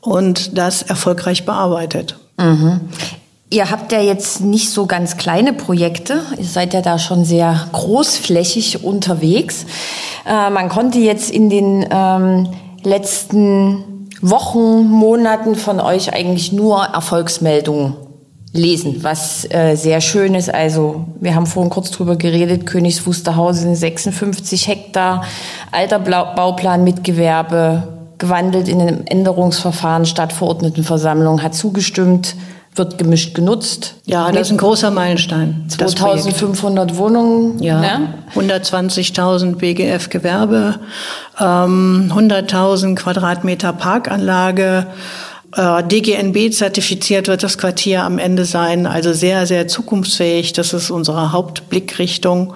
und 0.00 0.56
das 0.56 0.80
erfolgreich 0.80 1.44
bearbeitet. 1.44 2.16
Mhm. 2.38 2.80
Ihr 3.50 3.70
habt 3.70 3.92
ja 3.92 4.00
jetzt 4.00 4.40
nicht 4.40 4.70
so 4.70 4.86
ganz 4.86 5.16
kleine 5.16 5.52
Projekte. 5.52 6.22
Ihr 6.38 6.44
seid 6.44 6.74
ja 6.74 6.80
da 6.80 6.98
schon 6.98 7.24
sehr 7.24 7.68
großflächig 7.72 8.82
unterwegs. 8.82 9.66
Äh, 10.26 10.50
man 10.50 10.68
konnte 10.68 10.98
jetzt 10.98 11.30
in 11.30 11.50
den 11.50 11.86
ähm, 11.90 12.48
letzten 12.82 14.08
Wochen, 14.20 14.88
Monaten 14.88 15.54
von 15.54 15.80
euch 15.80 16.12
eigentlich 16.14 16.52
nur 16.52 16.82
Erfolgsmeldungen 16.82 17.94
lesen, 18.54 19.02
was 19.02 19.44
äh, 19.50 19.74
sehr 19.74 20.00
schön 20.00 20.34
ist. 20.34 20.52
Also 20.52 21.04
wir 21.20 21.34
haben 21.34 21.46
vorhin 21.46 21.70
kurz 21.70 21.90
drüber 21.90 22.16
geredet, 22.16 22.66
Königs 22.66 23.04
Wusterhausen 23.06 23.74
56 23.74 24.68
Hektar, 24.68 25.24
alter 25.72 25.98
Bauplan 25.98 26.84
mit 26.84 27.04
Gewerbe, 27.04 27.82
gewandelt 28.16 28.68
in 28.68 28.80
einem 28.80 29.02
Änderungsverfahren, 29.04 30.06
Stadtverordnetenversammlung 30.06 31.42
hat 31.42 31.54
zugestimmt, 31.54 32.36
wird 32.74 32.98
gemischt 32.98 33.34
genutzt. 33.34 33.94
Ja, 34.04 34.30
das 34.32 34.48
ist 34.48 34.52
ein 34.52 34.58
großer 34.58 34.90
Meilenstein. 34.90 35.64
2500 35.68 36.96
Wohnungen. 36.96 37.62
Ja, 37.62 37.80
ne? 37.80 38.14
120.000 38.34 39.56
BGF 39.56 40.10
Gewerbe, 40.10 40.80
ähm, 41.38 42.12
100.000 42.14 42.96
Quadratmeter 42.96 43.72
Parkanlage. 43.72 44.86
Äh, 45.56 45.84
DGNB 45.84 46.52
zertifiziert 46.52 47.28
wird 47.28 47.44
das 47.44 47.58
Quartier 47.58 48.02
am 48.02 48.18
Ende 48.18 48.44
sein, 48.44 48.86
also 48.86 49.12
sehr, 49.12 49.46
sehr 49.46 49.68
zukunftsfähig. 49.68 50.52
Das 50.52 50.72
ist 50.72 50.90
unsere 50.90 51.32
Hauptblickrichtung. 51.32 52.54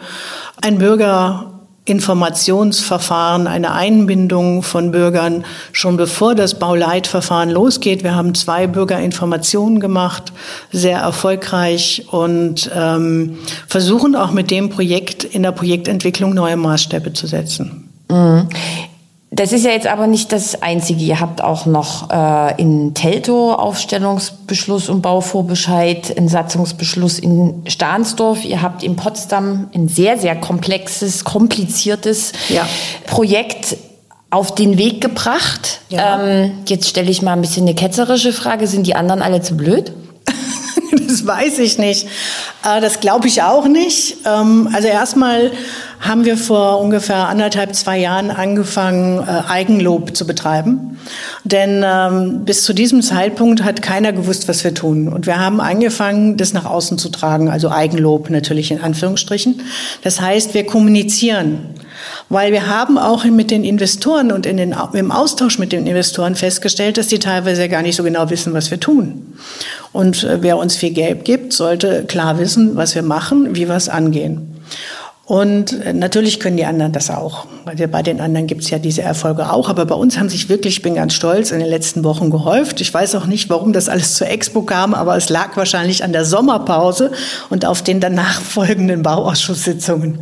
Ein 0.60 0.78
Bürger 0.78 1.58
Informationsverfahren, 1.88 3.47
eine 3.47 3.73
Einbindung 3.73 4.62
von 4.62 4.90
Bürgern 4.90 5.45
schon 5.73 5.97
bevor 5.97 6.35
das 6.35 6.59
Bauleitverfahren 6.59 7.50
losgeht. 7.50 8.02
Wir 8.02 8.14
haben 8.14 8.35
zwei 8.35 8.66
Bürgerinformationen 8.66 9.80
gemacht, 9.80 10.33
sehr 10.73 10.99
erfolgreich 10.99 12.07
und 12.11 12.71
ähm, 12.75 13.38
versuchen 13.66 14.14
auch 14.14 14.33
mit 14.33 14.50
dem 14.50 14.71
Projekt 14.71 15.25
in 15.25 15.42
der 15.42 15.52
Projektentwicklung 15.52 16.35
neue 16.35 16.57
Maßstäbe 16.57 17.12
zu 17.12 17.26
setzen. 17.26 17.88
Das 19.38 19.52
ist 19.52 19.64
ja 19.64 19.71
jetzt 19.71 19.87
aber 19.87 20.09
nicht 20.09 20.33
das 20.33 20.62
Einzige. 20.62 21.04
Ihr 21.04 21.21
habt 21.21 21.45
auch 21.45 21.64
noch 21.64 22.11
äh, 22.11 22.61
in 22.61 22.92
Teltow 22.95 23.52
Aufstellungsbeschluss 23.54 24.88
und 24.88 25.00
Bauvorbescheid, 25.00 26.18
einen 26.18 26.28
Satzungsbeschluss 26.28 27.21
in 27.21 27.62
Stahnsdorf. 27.68 28.45
Ihr 28.45 28.62
habt 28.62 28.83
in 28.83 28.97
Potsdam 28.97 29.71
ein 29.73 29.87
sehr, 29.87 30.18
sehr 30.18 30.35
komplexes, 30.35 31.23
kompliziertes 31.23 32.33
ja. 32.49 32.66
Projekt 33.07 33.76
auf 34.30 34.57
den 34.57 34.76
Weg 34.76 35.00
gebracht. 35.00 35.83
Ja. 35.88 36.21
Ähm, 36.21 36.50
jetzt 36.66 36.88
stelle 36.88 37.09
ich 37.09 37.23
mal 37.23 37.35
ein 37.35 37.40
bisschen 37.40 37.62
eine 37.62 37.76
ketzerische 37.76 38.33
Frage. 38.33 38.66
Sind 38.66 38.88
die 38.88 38.97
anderen 38.97 39.23
alle 39.23 39.40
zu 39.40 39.57
blöd? 39.57 39.92
das 41.07 41.25
weiß 41.25 41.61
ich 41.61 41.78
nicht. 41.78 42.09
Äh, 42.64 42.80
das 42.80 42.99
glaube 42.99 43.28
ich 43.28 43.40
auch 43.45 43.68
nicht. 43.68 44.16
Ähm, 44.26 44.68
also 44.73 44.88
erstmal 44.88 45.52
haben 46.00 46.25
wir 46.25 46.37
vor 46.37 46.81
ungefähr 46.81 47.28
anderthalb, 47.28 47.75
zwei 47.75 47.99
Jahren 47.99 48.31
angefangen, 48.31 49.19
äh, 49.19 49.50
Eigenlob 49.50 50.17
zu 50.17 50.26
betreiben. 50.26 50.99
Denn 51.45 51.85
ähm, 51.85 52.45
bis 52.45 52.62
zu 52.62 52.73
diesem 52.73 53.02
Zeitpunkt 53.02 53.64
hat 53.64 53.83
keiner 53.83 54.12
gewusst, 54.12 54.49
was 54.49 54.64
wir 54.64 54.75
tun. 54.75 55.09
Und 55.09 55.26
wir 55.26 55.38
haben 55.38 55.61
angefangen, 55.61 56.37
das 56.37 56.52
nach 56.52 56.64
außen 56.64 56.99
zu 56.99 57.09
tragen, 57.09 57.49
also 57.49 57.71
Eigenlob 57.71 58.31
natürlich 58.31 58.71
in 58.71 58.81
Anführungsstrichen. 58.81 59.62
Das 60.02 60.21
heißt, 60.21 60.55
wir 60.55 60.67
kommunizieren. 60.67 61.75
Weil 62.28 62.52
wir 62.52 62.69
haben 62.69 62.99
auch 62.99 63.25
mit 63.25 63.50
den 63.50 63.64
Investoren 63.64 64.31
und 64.31 64.47
in 64.47 64.57
den, 64.57 64.75
im 64.93 65.11
Austausch 65.11 65.59
mit 65.59 65.73
den 65.73 65.87
Investoren 65.87 66.37
festgestellt, 66.37 66.97
dass 66.97 67.09
die 67.09 67.19
teilweise 67.19 67.69
gar 67.69 67.83
nicht 67.83 67.97
so 67.97 68.02
genau 68.05 68.31
wissen, 68.31 68.55
was 68.55 68.71
wir 68.71 68.78
tun. 68.78 69.35
Und 69.93 70.25
äh, 70.25 70.43
wer 70.43 70.59
uns 70.59 70.76
viel 70.76 70.90
Geld 70.90 71.25
gibt, 71.25 71.52
sollte 71.52 72.05
klar 72.05 72.38
wissen, 72.38 72.76
was 72.76 72.95
wir 72.95 73.02
machen, 73.02 73.57
wie 73.57 73.67
wir 73.67 73.76
es 73.76 73.88
angehen. 73.88 74.55
Und 75.28 75.85
äh, 75.85 75.92
natürlich 75.92 76.40
können 76.40 76.56
die 76.56 76.64
anderen 76.64 76.92
das 76.92 77.11
auch. 77.11 77.47
Bei 77.66 78.02
den 78.02 78.18
anderen 78.18 78.47
gibt 78.47 78.62
es 78.62 78.70
ja 78.70 78.78
diese 78.78 79.02
Erfolge 79.02 79.52
auch. 79.52 79.68
Aber 79.68 79.85
bei 79.85 79.94
uns 79.94 80.16
haben 80.16 80.30
sich 80.30 80.49
wirklich, 80.49 80.78
ich 80.78 80.82
bin 80.82 80.94
ganz 80.94 81.12
stolz, 81.12 81.50
in 81.50 81.58
den 81.58 81.68
letzten 81.68 82.02
Wochen 82.02 82.30
gehäuft. 82.30 82.80
Ich 82.80 82.94
weiß 82.94 83.14
auch 83.14 83.26
nicht, 83.26 83.50
warum 83.50 83.75
das 83.75 83.90
alles 83.90 84.14
zur 84.14 84.26
Expo 84.28 84.62
kam, 84.62 84.94
aber 84.94 85.18
es 85.18 85.28
lag 85.28 85.54
wahrscheinlich 85.58 86.02
an 86.02 86.14
der 86.14 86.25
Sommerpause 86.25 87.12
und 87.50 87.66
auf 87.66 87.82
den 87.82 88.00
danach 88.00 88.40
folgenden 88.40 89.02
Bauausschusssitzungen. 89.02 90.18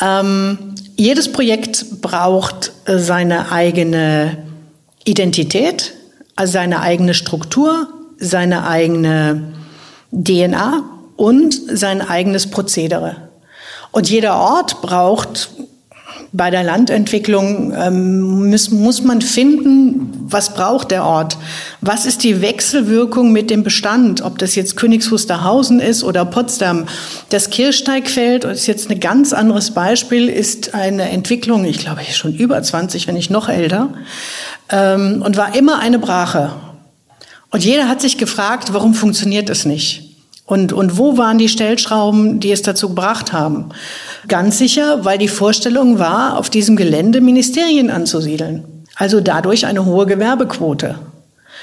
Ähm, 0.00 0.74
jedes 0.96 1.30
Projekt 1.30 2.00
braucht 2.00 2.72
äh, 2.86 2.96
seine 2.96 3.52
eigene 3.52 4.38
Identität, 5.04 5.92
also 6.36 6.54
seine 6.54 6.80
eigene 6.80 7.12
Struktur, 7.12 7.88
seine 8.16 8.66
eigene 8.66 9.52
DNA 10.10 10.84
und 11.16 11.54
sein 11.68 12.00
eigenes 12.00 12.50
Prozedere. 12.50 13.25
Und 13.96 14.10
jeder 14.10 14.36
Ort 14.36 14.82
braucht 14.82 15.48
bei 16.30 16.50
der 16.50 16.62
Landentwicklung 16.62 17.72
ähm, 17.74 18.50
muss, 18.50 18.70
muss 18.70 19.02
man 19.02 19.22
finden, 19.22 20.26
was 20.28 20.52
braucht 20.52 20.90
der 20.90 21.02
Ort? 21.06 21.38
Was 21.80 22.04
ist 22.04 22.22
die 22.22 22.42
Wechselwirkung 22.42 23.32
mit 23.32 23.48
dem 23.48 23.62
Bestand? 23.62 24.20
Ob 24.20 24.36
das 24.36 24.54
jetzt 24.54 24.76
Königs 24.76 25.10
Wusterhausen 25.10 25.80
ist 25.80 26.04
oder 26.04 26.26
Potsdam. 26.26 26.84
Das 27.30 27.48
Kirchsteigfeld, 27.48 28.44
ist 28.44 28.66
jetzt 28.66 28.90
ein 28.90 29.00
ganz 29.00 29.32
anderes 29.32 29.70
Beispiel, 29.70 30.28
ist 30.28 30.74
eine 30.74 31.08
Entwicklung, 31.08 31.64
ich 31.64 31.78
glaube 31.78 32.02
schon 32.04 32.34
über 32.34 32.62
20, 32.62 33.06
wenn 33.06 33.14
nicht 33.14 33.30
noch 33.30 33.48
älter, 33.48 33.94
ähm, 34.68 35.22
und 35.24 35.38
war 35.38 35.56
immer 35.56 35.78
eine 35.78 35.98
Brache. 35.98 36.52
Und 37.50 37.64
jeder 37.64 37.88
hat 37.88 38.02
sich 38.02 38.18
gefragt, 38.18 38.74
warum 38.74 38.92
funktioniert 38.92 39.48
es 39.48 39.64
nicht? 39.64 40.05
Und, 40.46 40.72
und 40.72 40.96
wo 40.96 41.18
waren 41.18 41.38
die 41.38 41.48
Stellschrauben, 41.48 42.38
die 42.38 42.52
es 42.52 42.62
dazu 42.62 42.88
gebracht 42.90 43.32
haben? 43.32 43.70
Ganz 44.28 44.58
sicher, 44.58 45.04
weil 45.04 45.18
die 45.18 45.28
Vorstellung 45.28 45.98
war, 45.98 46.38
auf 46.38 46.50
diesem 46.50 46.76
Gelände 46.76 47.20
Ministerien 47.20 47.90
anzusiedeln. 47.90 48.64
Also 48.94 49.20
dadurch 49.20 49.66
eine 49.66 49.84
hohe 49.84 50.06
Gewerbequote. 50.06 50.94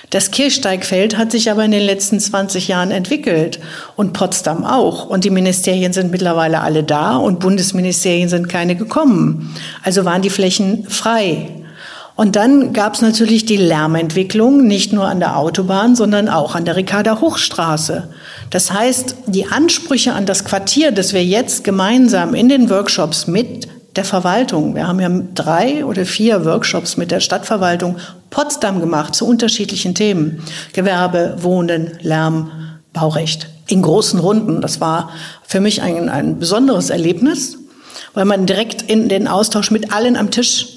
Das 0.10 0.32
Kirchsteigfeld 0.32 1.18
hat 1.18 1.32
sich 1.32 1.50
aber 1.50 1.64
in 1.64 1.72
den 1.72 1.82
letzten 1.82 2.20
20 2.20 2.68
Jahren 2.68 2.92
entwickelt 2.92 3.60
und 3.96 4.12
Potsdam 4.12 4.66
auch. 4.66 5.06
Und 5.08 5.24
die 5.24 5.30
Ministerien 5.30 5.94
sind 5.94 6.12
mittlerweile 6.12 6.60
alle 6.60 6.84
da 6.84 7.16
und 7.16 7.40
Bundesministerien 7.40 8.28
sind 8.28 8.50
keine 8.50 8.76
gekommen. 8.76 9.56
Also 9.82 10.04
waren 10.04 10.22
die 10.22 10.30
Flächen 10.30 10.86
frei. 10.90 11.48
Und 12.16 12.36
dann 12.36 12.74
gab 12.74 12.94
es 12.94 13.02
natürlich 13.02 13.46
die 13.46 13.58
Lärmentwicklung, 13.58 14.68
nicht 14.68 14.94
nur 14.94 15.08
an 15.08 15.20
der 15.20 15.38
Autobahn, 15.38 15.96
sondern 15.96 16.30
auch 16.30 16.54
an 16.54 16.66
der 16.66 16.76
Ricarda 16.76 17.20
Hochstraße. 17.20 18.10
Das 18.54 18.72
heißt, 18.72 19.16
die 19.26 19.48
Ansprüche 19.48 20.14
an 20.14 20.28
das 20.28 20.46
Quartier, 20.46 20.92
das 20.92 21.12
wir 21.12 21.26
jetzt 21.26 21.64
gemeinsam 21.64 22.36
in 22.36 22.50
den 22.50 22.70
Workshops 22.70 23.26
mit 23.26 23.68
der 23.96 24.06
Verwaltung, 24.06 24.76
wir 24.76 24.88
haben 24.88 25.00
ja 25.00 25.10
drei 25.34 25.84
oder 25.84 26.06
vier 26.06 26.46
Workshops 26.46 26.96
mit 26.96 27.10
der 27.10 27.20
Stadtverwaltung 27.20 27.98
Potsdam 28.30 28.80
gemacht 28.80 29.16
zu 29.16 29.26
unterschiedlichen 29.26 29.96
Themen. 29.96 30.44
Gewerbe, 30.72 31.38
Wohnen, 31.40 31.98
Lärm, 32.02 32.52
Baurecht. 32.94 33.50
In 33.66 33.82
großen 33.82 34.20
Runden. 34.20 34.62
Das 34.62 34.80
war 34.80 35.10
für 35.48 35.60
mich 35.60 35.82
ein, 35.82 36.08
ein 36.10 36.38
besonderes 36.38 36.92
Erlebnis, 36.92 37.58
weil 38.14 38.26
man 38.26 38.46
direkt 38.46 38.84
in 38.84 39.10
den 39.10 39.28
Austausch 39.28 39.72
mit 39.72 39.92
allen 39.92 40.16
am 40.16 40.30
Tisch, 40.30 40.68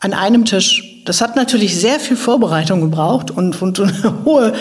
an 0.00 0.14
einem 0.14 0.46
Tisch 0.46 0.95
das 1.06 1.20
hat 1.20 1.36
natürlich 1.36 1.80
sehr 1.80 1.98
viel 1.98 2.16
Vorbereitung 2.16 2.80
gebraucht 2.82 3.30
und, 3.30 3.60
und 3.62 3.80
eine 3.80 4.14
hohe 4.24 4.52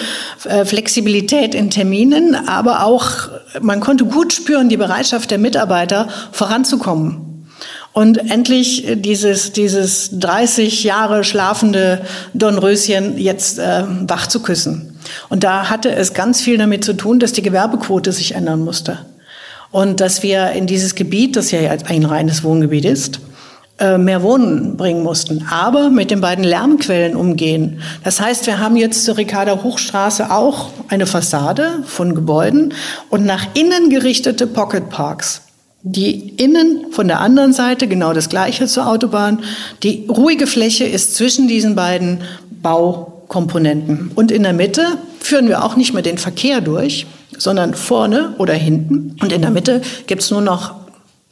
äh, 0.46 0.64
Flexibilität 0.64 1.54
in 1.54 1.70
Terminen, 1.70 2.36
aber 2.48 2.86
auch 2.86 3.30
man 3.62 3.80
konnte 3.80 4.06
gut 4.06 4.34
spüren 4.34 4.70
die 4.70 4.78
Bereitschaft 4.78 5.32
der 5.32 5.38
Mitarbeiter 5.38 6.08
voranzukommen 6.32 7.46
und 7.94 8.18
endlich 8.30 8.86
dieses 8.96 9.52
dieses 9.54 10.10
30 10.20 10.84
Jahre 10.84 11.24
schlafende 11.24 12.02
Dornröschen 12.34 13.18
jetzt 13.18 13.60
äh, 13.60 13.84
wach 14.08 14.28
zu 14.28 14.42
küssen. 14.42 14.98
Und 15.30 15.44
da 15.44 15.70
hatte 15.70 15.92
es 15.92 16.14
ganz 16.14 16.42
viel 16.42 16.58
damit 16.58 16.84
zu 16.84 16.94
tun, 16.94 17.20
dass 17.20 17.34
die 17.34 17.42
Gewerbequote 17.42 18.12
sich 18.12 18.34
ändern 18.34 18.62
musste 18.62 19.00
und 19.72 20.00
dass 20.00 20.24
wir 20.24 20.52
in 20.52 20.68
dieses 20.68 20.96
Gebiet, 20.96 21.36
das 21.36 21.52
ja 21.52 21.60
ein 21.60 22.06
reines 22.06 22.44
Wohngebiet 22.44 22.86
ist, 22.86 23.20
mehr 23.80 24.24
Wohnen 24.24 24.78
bringen 24.78 25.04
mussten, 25.04 25.48
aber 25.50 25.90
mit 25.90 26.10
den 26.10 26.22
beiden 26.22 26.46
Lärmquellen 26.46 27.16
umgehen. 27.16 27.82
Das 28.06 28.22
heißt, 28.22 28.48
wir 28.48 28.60
haben 28.60 28.78
jetzt 28.78 29.04
zur 29.04 29.18
Ricarda 29.18 29.64
Hochstraße 29.64 30.32
auch 30.32 30.70
eine 30.88 31.06
Fassade 31.06 31.84
von 31.86 32.16
Gebäuden 32.16 32.74
und 33.10 33.26
nach 33.26 33.48
innen 33.54 33.90
gerichtete 33.90 34.48
Pocket 34.48 34.90
Parks. 34.90 35.42
Die 35.88 36.30
innen 36.38 36.88
von 36.92 37.08
der 37.08 37.20
anderen 37.20 37.54
Seite 37.54 37.88
genau 37.88 38.14
das 38.14 38.30
gleiche 38.30 38.66
zur 38.66 38.88
Autobahn. 38.88 39.44
Die 39.84 40.08
ruhige 40.10 40.48
Fläche 40.48 40.86
ist 40.86 41.16
zwischen 41.16 41.48
diesen 41.48 41.76
beiden 41.76 42.22
Baukomponenten. 42.64 44.12
Und 44.16 44.32
in 44.32 44.44
der 44.44 44.54
Mitte 44.54 44.84
führen 45.20 45.48
wir 45.48 45.64
auch 45.64 45.76
nicht 45.76 45.94
mehr 45.94 46.02
den 46.02 46.18
Verkehr 46.18 46.62
durch, 46.62 47.06
sondern 47.38 47.74
vorne 47.74 48.34
oder 48.38 48.54
hinten. 48.54 49.16
Und 49.22 49.32
in 49.32 49.42
der 49.42 49.52
Mitte 49.52 49.82
gibt's 50.08 50.32
nur 50.32 50.42
noch 50.42 50.74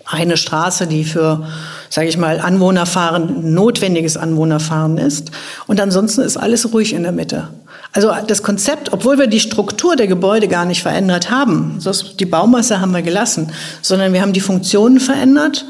eine 0.06 0.38
Straße, 0.38 0.88
die 0.88 1.04
für, 1.04 1.48
sage 1.90 2.08
ich 2.08 2.18
mal, 2.18 2.40
Anwohnerfahren, 2.40 3.54
notwendiges 3.54 4.18
Anwohnerfahren 4.18 4.98
ist. 4.98 5.32
Und 5.68 5.80
ansonsten 5.80 6.22
ist 6.22 6.38
alles 6.38 6.74
ruhig 6.74 6.94
in 6.94 7.04
der 7.04 7.12
Mitte. 7.12 7.50
Also 7.94 8.12
das 8.28 8.42
Konzept, 8.42 8.92
obwohl 8.92 9.20
wir 9.20 9.28
die 9.28 9.40
Struktur 9.40 9.96
der 9.96 10.08
Gebäude 10.08 10.48
gar 10.48 10.66
nicht 10.66 10.82
verändert 10.82 11.30
haben, 11.30 11.80
die 12.20 12.26
Baumasse 12.26 12.82
haben 12.82 12.92
wir 12.92 13.04
gelassen, 13.04 13.52
sondern 13.82 14.14
wir 14.14 14.22
haben 14.22 14.34
die 14.34 14.40
Funktionen 14.40 15.00
verändert 15.00 15.66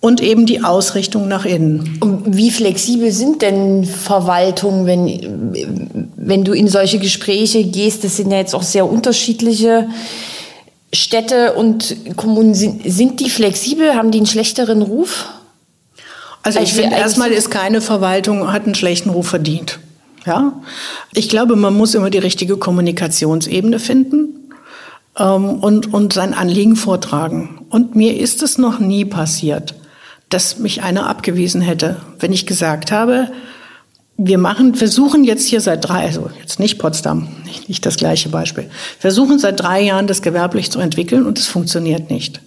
und 0.00 0.22
eben 0.22 0.46
die 0.46 0.64
Ausrichtung 0.64 1.28
nach 1.28 1.44
innen. 1.44 1.98
Und 2.00 2.34
wie 2.34 2.50
flexibel 2.50 3.12
sind 3.12 3.42
denn 3.42 3.84
Verwaltungen, 3.84 4.86
wenn, 4.86 6.10
wenn 6.16 6.44
du 6.44 6.52
in 6.52 6.68
solche 6.68 6.98
Gespräche 6.98 7.64
gehst? 7.64 8.04
Das 8.04 8.16
sind 8.16 8.30
ja 8.30 8.38
jetzt 8.38 8.54
auch 8.54 8.62
sehr 8.62 8.90
unterschiedliche 8.90 9.86
Städte 10.92 11.54
und 11.54 11.96
Kommunen, 12.16 12.54
sind, 12.54 12.82
sind 12.84 13.20
die 13.20 13.30
flexibel? 13.30 13.94
Haben 13.94 14.10
die 14.10 14.18
einen 14.18 14.26
schlechteren 14.26 14.82
Ruf? 14.82 15.26
Also 16.42 16.60
ich 16.60 16.72
finde, 16.72 16.96
erstmal 16.96 17.30
ist 17.30 17.50
keine 17.50 17.80
Verwaltung, 17.80 18.52
hat 18.52 18.64
einen 18.64 18.74
schlechten 18.74 19.10
Ruf 19.10 19.28
verdient. 19.28 19.78
Ja, 20.26 20.60
ich 21.12 21.28
glaube, 21.28 21.56
man 21.56 21.74
muss 21.74 21.94
immer 21.94 22.10
die 22.10 22.18
richtige 22.18 22.56
Kommunikationsebene 22.56 23.78
finden 23.78 24.50
ähm, 25.18 25.60
und, 25.60 25.92
und 25.92 26.12
sein 26.12 26.34
Anliegen 26.34 26.76
vortragen. 26.76 27.66
Und 27.70 27.94
mir 27.94 28.18
ist 28.18 28.42
es 28.42 28.58
noch 28.58 28.78
nie 28.80 29.04
passiert, 29.04 29.74
dass 30.28 30.58
mich 30.58 30.82
einer 30.82 31.08
abgewiesen 31.08 31.60
hätte, 31.60 31.96
wenn 32.18 32.32
ich 32.32 32.46
gesagt 32.46 32.92
habe, 32.92 33.28
wir 34.22 34.36
machen, 34.36 34.74
versuchen 34.74 35.24
jetzt 35.24 35.46
hier 35.46 35.62
seit 35.62 35.88
drei, 35.88 36.04
also 36.04 36.28
jetzt 36.38 36.60
nicht 36.60 36.78
Potsdam, 36.78 37.28
nicht, 37.44 37.70
nicht 37.70 37.86
das 37.86 37.96
gleiche 37.96 38.28
Beispiel, 38.28 38.68
versuchen 38.98 39.38
seit 39.38 39.60
drei 39.60 39.80
Jahren 39.80 40.06
das 40.06 40.20
gewerblich 40.20 40.70
zu 40.70 40.78
entwickeln 40.78 41.24
und 41.24 41.38
es 41.38 41.46
funktioniert 41.46 42.10
nicht. 42.10 42.42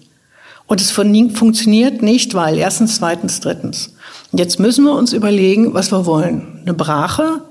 Und 0.68 0.80
es 0.80 0.92
funktioniert 0.92 2.01
nicht, 2.03 2.36
weil 2.36 2.57
erstens, 2.57 2.98
zweitens, 2.98 3.40
drittens. 3.40 3.96
Jetzt 4.31 4.59
müssen 4.59 4.86
wir 4.86 4.94
uns 4.94 5.14
überlegen, 5.14 5.74
was 5.74 5.92
wir 5.92 6.05
wollen. 6.05 6.59
Eine 6.62 6.74
Brache 6.74 7.42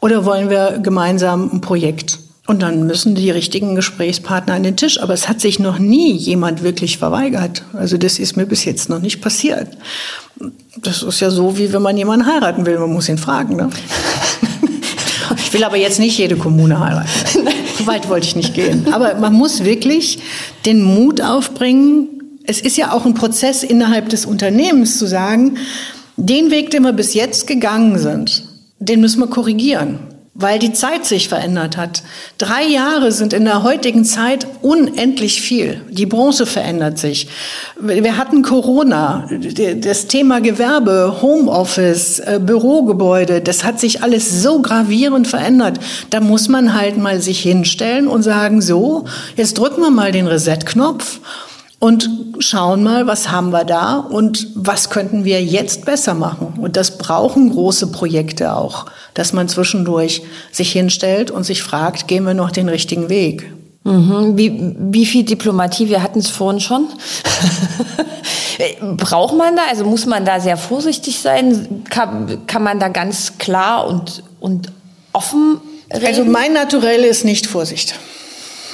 oder 0.00 0.24
wollen 0.24 0.50
wir 0.50 0.80
gemeinsam 0.82 1.48
ein 1.52 1.60
Projekt? 1.60 2.18
Und 2.52 2.60
dann 2.60 2.86
müssen 2.86 3.14
die 3.14 3.30
richtigen 3.30 3.76
Gesprächspartner 3.76 4.52
an 4.52 4.62
den 4.62 4.76
Tisch. 4.76 5.00
Aber 5.00 5.14
es 5.14 5.26
hat 5.26 5.40
sich 5.40 5.58
noch 5.58 5.78
nie 5.78 6.12
jemand 6.12 6.62
wirklich 6.62 6.98
verweigert. 6.98 7.64
Also 7.72 7.96
das 7.96 8.18
ist 8.18 8.36
mir 8.36 8.44
bis 8.44 8.66
jetzt 8.66 8.90
noch 8.90 9.00
nicht 9.00 9.22
passiert. 9.22 9.68
Das 10.76 11.02
ist 11.02 11.20
ja 11.20 11.30
so, 11.30 11.56
wie 11.56 11.72
wenn 11.72 11.80
man 11.80 11.96
jemanden 11.96 12.26
heiraten 12.26 12.66
will. 12.66 12.78
Man 12.78 12.92
muss 12.92 13.08
ihn 13.08 13.16
fragen. 13.16 13.56
Ne? 13.56 13.70
Ich 15.38 15.54
will 15.54 15.64
aber 15.64 15.78
jetzt 15.78 15.98
nicht 15.98 16.18
jede 16.18 16.36
Kommune 16.36 16.78
heiraten. 16.78 17.08
So 17.78 17.86
weit 17.86 18.10
wollte 18.10 18.26
ich 18.26 18.36
nicht 18.36 18.52
gehen. 18.52 18.86
Aber 18.92 19.14
man 19.14 19.32
muss 19.32 19.64
wirklich 19.64 20.18
den 20.66 20.82
Mut 20.82 21.22
aufbringen. 21.22 22.08
Es 22.44 22.60
ist 22.60 22.76
ja 22.76 22.92
auch 22.92 23.06
ein 23.06 23.14
Prozess 23.14 23.62
innerhalb 23.62 24.10
des 24.10 24.26
Unternehmens 24.26 24.98
zu 24.98 25.06
sagen, 25.06 25.56
den 26.18 26.50
Weg, 26.50 26.70
den 26.70 26.82
wir 26.82 26.92
bis 26.92 27.14
jetzt 27.14 27.46
gegangen 27.46 27.98
sind, 27.98 28.44
den 28.78 29.00
müssen 29.00 29.20
wir 29.20 29.28
korrigieren 29.28 30.11
weil 30.34 30.58
die 30.58 30.72
Zeit 30.72 31.04
sich 31.04 31.28
verändert 31.28 31.76
hat. 31.76 32.02
Drei 32.38 32.64
Jahre 32.64 33.12
sind 33.12 33.34
in 33.34 33.44
der 33.44 33.62
heutigen 33.62 34.04
Zeit 34.04 34.46
unendlich 34.62 35.42
viel. 35.42 35.82
Die 35.90 36.06
Branche 36.06 36.46
verändert 36.46 36.98
sich. 36.98 37.28
Wir 37.78 38.16
hatten 38.16 38.42
Corona, 38.42 39.28
das 39.76 40.06
Thema 40.06 40.40
Gewerbe, 40.40 41.18
Homeoffice, 41.20 42.20
äh, 42.20 42.40
Bürogebäude, 42.42 43.42
das 43.42 43.62
hat 43.62 43.78
sich 43.78 44.02
alles 44.02 44.42
so 44.42 44.62
gravierend 44.62 45.28
verändert. 45.28 45.78
Da 46.08 46.20
muss 46.20 46.48
man 46.48 46.72
halt 46.72 46.96
mal 46.96 47.20
sich 47.20 47.40
hinstellen 47.40 48.08
und 48.08 48.22
sagen, 48.22 48.62
so, 48.62 49.04
jetzt 49.36 49.58
drücken 49.58 49.82
wir 49.82 49.90
mal 49.90 50.12
den 50.12 50.26
Reset-Knopf 50.26 51.20
und 51.82 52.08
schauen 52.38 52.82
mal, 52.82 53.06
was 53.06 53.30
haben 53.30 53.50
wir 53.50 53.64
da 53.64 53.96
und 53.96 54.48
was 54.54 54.88
könnten 54.88 55.24
wir 55.24 55.42
jetzt 55.42 55.84
besser 55.84 56.14
machen. 56.14 56.54
Und 56.60 56.76
das 56.76 56.96
brauchen 56.96 57.50
große 57.50 57.88
Projekte 57.92 58.56
auch 58.56 58.86
dass 59.14 59.32
man 59.32 59.48
zwischendurch 59.48 60.22
sich 60.50 60.72
hinstellt 60.72 61.30
und 61.30 61.44
sich 61.44 61.62
fragt, 61.62 62.08
gehen 62.08 62.24
wir 62.24 62.34
noch 62.34 62.50
den 62.50 62.68
richtigen 62.68 63.08
Weg? 63.08 63.52
Mhm. 63.84 64.38
Wie, 64.38 64.74
wie 64.78 65.06
viel 65.06 65.24
Diplomatie, 65.24 65.88
wir 65.88 66.02
hatten 66.02 66.20
es 66.20 66.30
vorhin 66.30 66.60
schon. 66.60 66.86
Braucht 68.96 69.36
man 69.36 69.56
da, 69.56 69.62
also 69.68 69.84
muss 69.84 70.06
man 70.06 70.24
da 70.24 70.38
sehr 70.38 70.56
vorsichtig 70.56 71.18
sein? 71.18 71.84
Kann, 71.90 72.46
kann 72.46 72.62
man 72.62 72.78
da 72.78 72.88
ganz 72.88 73.38
klar 73.38 73.86
und, 73.86 74.22
und 74.38 74.70
offen 75.12 75.60
reden? 75.92 76.06
Also 76.06 76.24
mein 76.24 76.52
Naturell 76.52 77.02
ist 77.02 77.24
nicht 77.24 77.46
Vorsicht. 77.46 77.98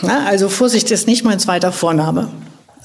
Ja, 0.03 0.25
also 0.27 0.49
Vorsicht 0.49 0.90
ist 0.90 1.07
nicht 1.07 1.25
mein 1.25 1.38
zweiter 1.38 1.73
Vorname. 1.73 2.29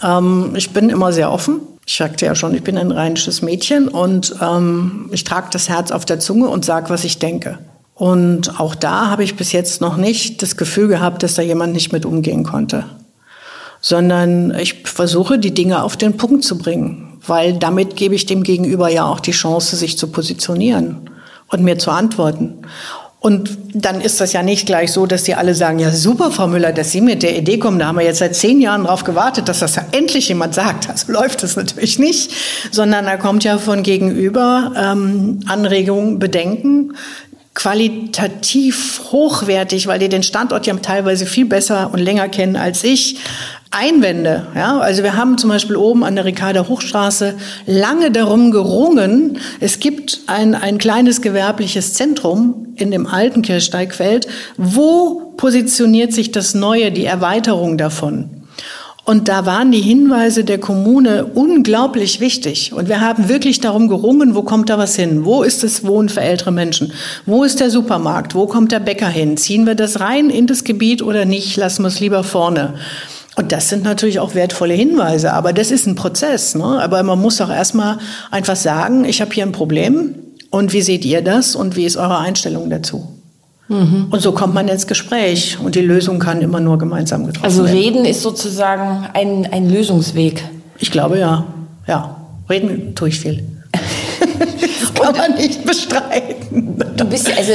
Ähm, 0.04 0.54
ich 0.56 0.72
bin 0.72 0.89
immer 0.89 1.13
sehr 1.13 1.32
offen. 1.32 1.62
Ich 1.86 1.98
sagte 1.98 2.26
ja 2.26 2.36
schon, 2.36 2.54
ich 2.54 2.63
bin 2.63 2.78
ein 2.78 2.92
rheinisches 2.92 3.42
Mädchen 3.42 3.88
und 3.88 4.36
ähm, 4.42 5.10
ich 5.12 5.24
trage 5.24 5.48
das 5.52 5.70
Herz 5.70 5.92
auf 5.92 6.06
der 6.06 6.20
Zunge 6.20 6.48
und 6.48 6.63
sage, 6.63 6.89
was 6.89 7.04
ich 7.04 7.20
denke. 7.20 7.60
Und 7.96 8.60
auch 8.60 8.76
da 8.76 9.10
habe 9.10 9.24
ich 9.24 9.36
bis 9.36 9.52
jetzt 9.52 9.82
noch 9.82 9.98
nicht 9.98 10.42
das 10.42 10.58
Gefühl 10.58 10.88
gehabt, 10.88 11.24
dass 11.24 11.36
da 11.36 11.42
jemand 11.42 11.74
nicht 11.74 11.92
mit 11.92 12.06
umgehen 12.06 12.44
konnte. 12.44 12.86
Sondern 13.82 14.56
ich 14.58 14.84
versuche, 14.86 15.38
die 15.38 15.54
Dinge 15.54 15.84
auf 15.84 15.98
den 15.98 16.16
Punkt 16.18 16.44
zu 16.44 16.58
bringen, 16.58 17.20
weil 17.26 17.54
damit 17.54 17.96
gebe 17.96 18.16
ich 18.16 18.26
dem 18.26 18.44
Gegenüber 18.44 18.89
ja 18.89 19.06
auch 19.06 19.20
die 19.20 19.32
Chance, 19.32 19.76
sich 19.76 19.98
zu 19.98 20.08
positionieren 20.08 21.10
und 21.50 21.63
mir 21.63 21.78
zu 21.78 21.92
antworten. 21.92 22.62
Und 23.24 23.58
dann 23.74 24.02
ist 24.02 24.20
das 24.20 24.34
ja 24.34 24.44
nicht 24.44 24.66
gleich 24.66 24.92
so, 24.92 25.06
dass 25.06 25.24
die 25.24 25.34
alle 25.34 25.56
sagen, 25.56 25.80
ja 25.80 25.92
super, 25.92 26.30
Frau 26.30 26.46
Müller, 26.46 26.74
dass 26.74 26.92
Sie 26.92 27.00
mit 27.00 27.24
der 27.24 27.38
Idee 27.38 27.58
kommen, 27.58 27.80
da 27.80 27.86
haben 27.86 27.98
wir 27.98 28.04
jetzt 28.04 28.20
seit 28.20 28.36
zehn 28.36 28.60
Jahren 28.60 28.84
drauf 28.84 29.06
gewartet, 29.06 29.48
dass 29.48 29.60
das 29.60 29.78
ja 29.78 29.86
endlich 29.94 30.28
jemand 30.28 30.54
sagt. 30.54 30.90
Also 30.90 31.10
läuft 31.14 31.42
das 31.42 31.56
natürlich 31.56 32.00
nicht, 32.00 32.32
sondern 32.72 33.06
da 33.06 33.16
kommt 33.16 33.46
ja 33.46 33.60
von 33.60 33.82
gegenüber 33.82 34.74
ähm, 34.76 35.40
Anregungen, 35.48 36.20
Bedenken, 36.20 36.96
qualitativ 37.54 39.02
hochwertig, 39.12 39.88
weil 39.88 40.00
die 40.00 40.10
den 40.10 40.24
Standort 40.24 40.66
ja 40.66 40.74
teilweise 40.76 41.26
viel 41.26 41.46
besser 41.46 41.92
und 41.94 42.00
länger 42.00 42.28
kennen 42.28 42.56
als 42.56 42.84
ich, 42.84 43.18
Einwände. 43.70 44.48
Ja, 44.56 44.78
also 44.78 45.02
wir 45.02 45.16
haben 45.16 45.38
zum 45.39 45.50
Beispiel 45.50 45.76
oben 45.76 46.04
an 46.04 46.16
der 46.16 46.26
Ricarda 46.26 46.68
Hochstraße 46.68 47.36
lange 47.66 48.12
darum 48.12 48.52
gerungen. 48.52 49.39
Es 49.60 49.80
gibt 49.80 50.22
ein, 50.28 50.54
ein 50.54 50.78
kleines 50.78 51.22
gewerbliches 51.22 51.94
Zentrum 51.94 52.68
in 52.76 52.92
dem 52.92 53.08
alten 53.08 53.42
Kirchsteigfeld. 53.42 54.28
Wo 54.58 55.34
positioniert 55.38 56.13
sich 56.13 56.32
das 56.32 56.54
Neue, 56.54 56.92
die 56.92 57.06
Erweiterung 57.06 57.80
davon? 57.80 58.43
Und 59.06 59.28
da 59.28 59.46
waren 59.46 59.72
die 59.72 59.82
Hinweise 59.82 60.46
der 60.46 60.60
Kommune 60.60 61.26
unglaublich 61.26 62.22
wichtig. 62.22 62.72
Und 62.72 62.88
wir 62.88 63.02
haben 63.02 63.28
wirklich 63.28 63.60
darum 63.60 63.89
gerungen, 63.89 64.34
wo 64.34 64.44
kommt 64.44 64.70
da 64.70 64.78
was 64.78 64.96
hin? 64.96 65.26
Wo 65.26 65.44
ist 65.44 65.62
das 65.62 65.86
Wohnen 65.86 66.08
für 66.08 66.22
ältere 66.22 66.54
Menschen? 66.54 66.94
Wo 67.26 67.44
ist 67.44 67.60
der 67.60 67.70
Supermarkt? 67.70 68.34
Wo 68.34 68.48
kommt 68.48 68.72
der 68.72 68.80
Bäcker 68.80 69.10
hin? 69.10 69.36
Ziehen 69.36 69.66
wir 69.66 69.76
das 69.76 70.00
rein 70.00 70.30
in 70.30 70.48
das 70.48 70.63
Gebiet 70.63 71.02
oder 71.02 71.26
nicht? 71.26 71.58
Lassen 71.58 71.84
wir 71.84 71.89
es 71.89 72.00
lieber 72.00 72.24
vorne. 72.24 72.76
Und 73.36 73.52
das 73.52 73.68
sind 73.68 73.84
natürlich 73.84 74.20
auch 74.20 74.36
wertvolle 74.36 74.76
Hinweise, 74.76 75.34
aber 75.34 75.52
das 75.52 75.72
ist 75.72 75.86
ein 75.86 75.96
Prozess. 75.96 76.56
Ne? 76.56 76.63
Aber 76.63 77.04
man 77.04 77.20
muss 77.20 77.38
doch 77.38 77.50
erstmal 77.50 77.98
einfach 78.32 78.56
sagen, 78.56 79.04
ich 79.04 79.22
habe 79.22 79.34
hier 79.34 79.44
ein 79.44 79.52
Problem 79.52 80.16
Und 80.54 80.72
wie 80.72 80.84
seht 80.84 81.04
ihr 81.04 81.24
das? 81.24 81.56
Und 81.56 81.76
wie 81.76 81.84
ist 81.84 81.98
eure 81.98 82.20
Einstellung 82.20 82.70
dazu? 82.70 83.23
Mhm. 83.67 84.08
Und 84.12 84.21
so 84.21 84.34
kommt 84.34 84.54
man 84.54 84.67
ins 84.67 84.88
Gespräch 84.88 85.58
und 85.63 85.76
die 85.76 85.82
Lösung 85.82 86.19
kann 86.19 86.41
immer 86.41 86.60
nur 86.60 86.78
gemeinsam 86.78 87.26
getroffen 87.26 87.45
also 87.45 87.63
werden. 87.63 87.78
Also 87.78 87.88
reden 87.88 88.06
ist 88.06 88.21
sozusagen 88.21 89.08
ein, 89.13 89.47
ein 89.52 89.69
Lösungsweg. 89.69 90.43
Ich 90.80 90.91
glaube 90.91 91.19
ja. 91.19 91.45
Ja, 91.88 92.15
reden 92.49 92.95
tue 92.95 93.10
ich 93.10 93.19
viel. 93.19 93.43
das 93.71 94.93
kann 94.93 95.15
man 95.15 95.36
nicht 95.36 95.65
bestreiten. 95.65 96.78
Du 96.97 97.06
bist 97.06 97.30
also 97.36 97.54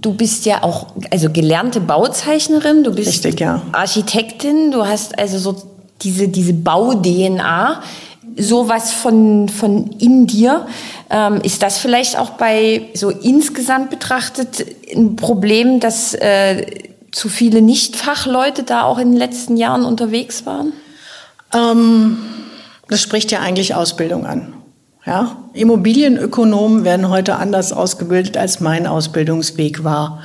du 0.00 0.14
bist 0.14 0.44
ja 0.46 0.62
auch 0.62 0.88
also 1.10 1.30
gelernte 1.30 1.80
Bauzeichnerin, 1.80 2.82
du 2.84 2.94
bist 2.94 3.08
Richtig, 3.08 3.40
ja. 3.40 3.62
Architektin, 3.72 4.70
du 4.70 4.86
hast 4.86 5.18
also 5.18 5.38
so 5.38 5.62
diese 6.02 6.28
diese 6.28 6.54
Bau-DNA, 6.54 7.82
sowas 8.36 8.92
von 8.92 9.48
von 9.48 9.90
in 9.98 10.26
dir. 10.26 10.66
Ähm, 11.10 11.40
ist 11.42 11.62
das 11.62 11.78
vielleicht 11.78 12.18
auch 12.18 12.30
bei 12.30 12.88
so 12.94 13.10
insgesamt 13.10 13.90
betrachtet 13.90 14.64
ein 14.94 15.16
Problem, 15.16 15.80
dass 15.80 16.14
äh, 16.14 16.66
zu 17.12 17.28
viele 17.28 17.62
Nichtfachleute 17.62 18.62
da 18.62 18.82
auch 18.82 18.98
in 18.98 19.12
den 19.12 19.18
letzten 19.18 19.56
Jahren 19.56 19.84
unterwegs 19.84 20.46
waren? 20.46 20.72
Ähm, 21.54 22.18
das 22.88 23.00
spricht 23.00 23.30
ja 23.30 23.40
eigentlich 23.40 23.74
Ausbildung 23.74 24.26
an. 24.26 24.54
Ja? 25.06 25.36
Immobilienökonomen 25.52 26.84
werden 26.84 27.08
heute 27.08 27.36
anders 27.36 27.72
ausgebildet, 27.72 28.36
als 28.36 28.60
mein 28.60 28.86
Ausbildungsweg 28.86 29.84
war. 29.84 30.20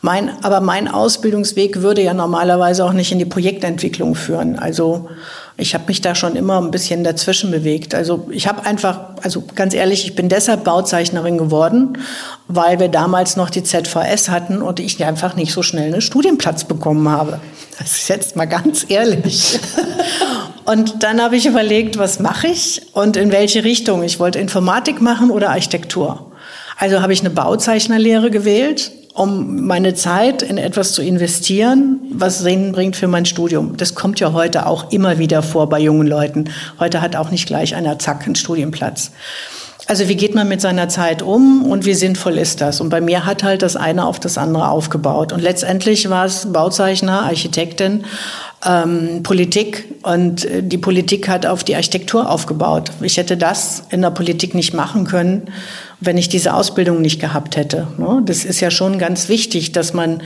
Mein, 0.00 0.44
aber 0.44 0.60
mein 0.60 0.86
Ausbildungsweg 0.86 1.82
würde 1.82 2.02
ja 2.02 2.14
normalerweise 2.14 2.84
auch 2.84 2.92
nicht 2.92 3.10
in 3.10 3.18
die 3.18 3.24
Projektentwicklung 3.24 4.14
führen. 4.14 4.56
Also 4.56 5.08
ich 5.56 5.74
habe 5.74 5.84
mich 5.88 6.00
da 6.00 6.14
schon 6.14 6.36
immer 6.36 6.60
ein 6.60 6.70
bisschen 6.70 7.02
dazwischen 7.02 7.50
bewegt. 7.50 7.96
Also 7.96 8.28
ich 8.30 8.46
habe 8.46 8.64
einfach, 8.64 9.00
also 9.22 9.42
ganz 9.56 9.74
ehrlich, 9.74 10.04
ich 10.04 10.14
bin 10.14 10.28
deshalb 10.28 10.62
Bauzeichnerin 10.62 11.36
geworden, 11.36 11.98
weil 12.46 12.78
wir 12.78 12.88
damals 12.88 13.34
noch 13.36 13.50
die 13.50 13.64
ZVS 13.64 14.28
hatten 14.28 14.62
und 14.62 14.78
ich 14.78 15.04
einfach 15.04 15.34
nicht 15.34 15.52
so 15.52 15.62
schnell 15.64 15.92
einen 15.92 16.00
Studienplatz 16.00 16.62
bekommen 16.62 17.08
habe. 17.08 17.40
Das 17.80 17.90
ist 17.90 18.08
jetzt 18.08 18.36
mal 18.36 18.46
ganz 18.46 18.86
ehrlich. 18.88 19.58
Und 20.64 21.02
dann 21.02 21.22
habe 21.22 21.34
ich 21.34 21.46
überlegt, 21.46 21.96
was 21.96 22.20
mache 22.20 22.48
ich 22.48 22.82
und 22.92 23.16
in 23.16 23.32
welche 23.32 23.64
Richtung. 23.64 24.02
Ich 24.02 24.20
wollte 24.20 24.38
Informatik 24.38 25.00
machen 25.00 25.30
oder 25.30 25.48
Architektur. 25.48 26.30
Also 26.76 27.00
habe 27.00 27.14
ich 27.14 27.20
eine 27.20 27.30
Bauzeichnerlehre 27.30 28.30
gewählt 28.30 28.92
um 29.18 29.66
meine 29.66 29.94
Zeit 29.94 30.42
in 30.42 30.58
etwas 30.58 30.92
zu 30.92 31.02
investieren, 31.02 32.00
was 32.10 32.38
Sinn 32.38 32.72
bringt 32.72 32.94
für 32.94 33.08
mein 33.08 33.26
Studium. 33.26 33.76
Das 33.76 33.94
kommt 33.94 34.20
ja 34.20 34.32
heute 34.32 34.66
auch 34.66 34.92
immer 34.92 35.18
wieder 35.18 35.42
vor 35.42 35.68
bei 35.68 35.80
jungen 35.80 36.06
Leuten. 36.06 36.50
Heute 36.78 37.00
hat 37.00 37.16
auch 37.16 37.30
nicht 37.30 37.46
gleich 37.46 37.74
einer 37.74 37.98
zack 37.98 38.26
einen 38.26 38.36
Studienplatz. 38.36 39.10
Also 39.88 40.06
wie 40.08 40.16
geht 40.16 40.34
man 40.34 40.46
mit 40.48 40.60
seiner 40.60 40.88
Zeit 40.90 41.22
um 41.22 41.64
und 41.64 41.86
wie 41.86 41.94
sinnvoll 41.94 42.36
ist 42.36 42.60
das? 42.60 42.80
Und 42.80 42.90
bei 42.90 43.00
mir 43.00 43.24
hat 43.24 43.42
halt 43.42 43.62
das 43.62 43.74
eine 43.74 44.04
auf 44.04 44.20
das 44.20 44.36
andere 44.36 44.68
aufgebaut. 44.68 45.32
Und 45.32 45.40
letztendlich 45.40 46.10
war 46.10 46.26
es 46.26 46.52
Bauzeichner, 46.52 47.22
Architektin, 47.22 48.04
ähm, 48.66 49.22
Politik 49.22 49.94
und 50.02 50.44
äh, 50.44 50.62
die 50.62 50.78
Politik 50.78 51.28
hat 51.28 51.46
auf 51.46 51.64
die 51.64 51.74
Architektur 51.74 52.30
aufgebaut. 52.30 52.90
Ich 53.00 53.16
hätte 53.16 53.36
das 53.36 53.84
in 53.88 54.02
der 54.02 54.10
Politik 54.10 54.54
nicht 54.54 54.74
machen 54.74 55.06
können, 55.06 55.48
wenn 56.00 56.16
ich 56.16 56.28
diese 56.28 56.54
Ausbildung 56.54 57.00
nicht 57.00 57.20
gehabt 57.20 57.56
hätte. 57.56 57.88
Ne? 57.98 58.22
Das 58.24 58.44
ist 58.44 58.60
ja 58.60 58.70
schon 58.70 58.98
ganz 58.98 59.28
wichtig, 59.28 59.72
dass 59.72 59.94
man 59.94 60.22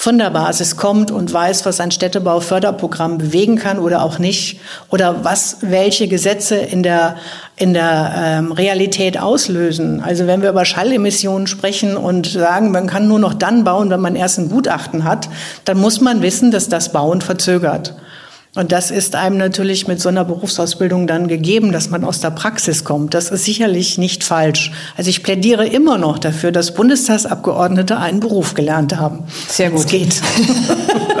von 0.00 0.16
der 0.16 0.30
Basis 0.30 0.78
kommt 0.78 1.10
und 1.10 1.30
weiß, 1.30 1.66
was 1.66 1.78
ein 1.78 1.90
Städtebauförderprogramm 1.90 3.18
bewegen 3.18 3.56
kann 3.56 3.78
oder 3.78 4.02
auch 4.02 4.18
nicht 4.18 4.58
oder 4.88 5.24
was 5.24 5.58
welche 5.60 6.08
Gesetze 6.08 6.56
in 6.56 6.82
der 6.82 7.16
in 7.56 7.74
der 7.74 8.14
ähm, 8.16 8.52
Realität 8.52 9.20
auslösen. 9.20 10.00
Also 10.00 10.26
wenn 10.26 10.40
wir 10.40 10.48
über 10.48 10.64
Schallemissionen 10.64 11.46
sprechen 11.46 11.98
und 11.98 12.26
sagen, 12.26 12.70
man 12.70 12.86
kann 12.86 13.08
nur 13.08 13.18
noch 13.18 13.34
dann 13.34 13.64
bauen, 13.64 13.90
wenn 13.90 14.00
man 14.00 14.16
erst 14.16 14.38
ein 14.38 14.48
Gutachten 14.48 15.04
hat, 15.04 15.28
dann 15.66 15.76
muss 15.76 16.00
man 16.00 16.22
wissen, 16.22 16.50
dass 16.50 16.70
das 16.70 16.92
Bauen 16.92 17.20
verzögert. 17.20 17.94
Und 18.56 18.72
das 18.72 18.90
ist 18.90 19.14
einem 19.14 19.36
natürlich 19.36 19.86
mit 19.86 20.00
so 20.00 20.08
einer 20.08 20.24
Berufsausbildung 20.24 21.06
dann 21.06 21.28
gegeben, 21.28 21.70
dass 21.70 21.88
man 21.88 22.02
aus 22.02 22.20
der 22.20 22.30
Praxis 22.30 22.82
kommt. 22.82 23.14
Das 23.14 23.30
ist 23.30 23.44
sicherlich 23.44 23.96
nicht 23.96 24.24
falsch. 24.24 24.72
Also 24.96 25.08
ich 25.08 25.22
plädiere 25.22 25.66
immer 25.66 25.98
noch 25.98 26.18
dafür, 26.18 26.50
dass 26.50 26.74
Bundestagsabgeordnete 26.74 27.96
einen 27.96 28.18
Beruf 28.18 28.54
gelernt 28.54 28.96
haben. 28.96 29.24
Sehr 29.48 29.70
gut. 29.70 29.80
Es 29.80 29.86
geht. 29.86 30.20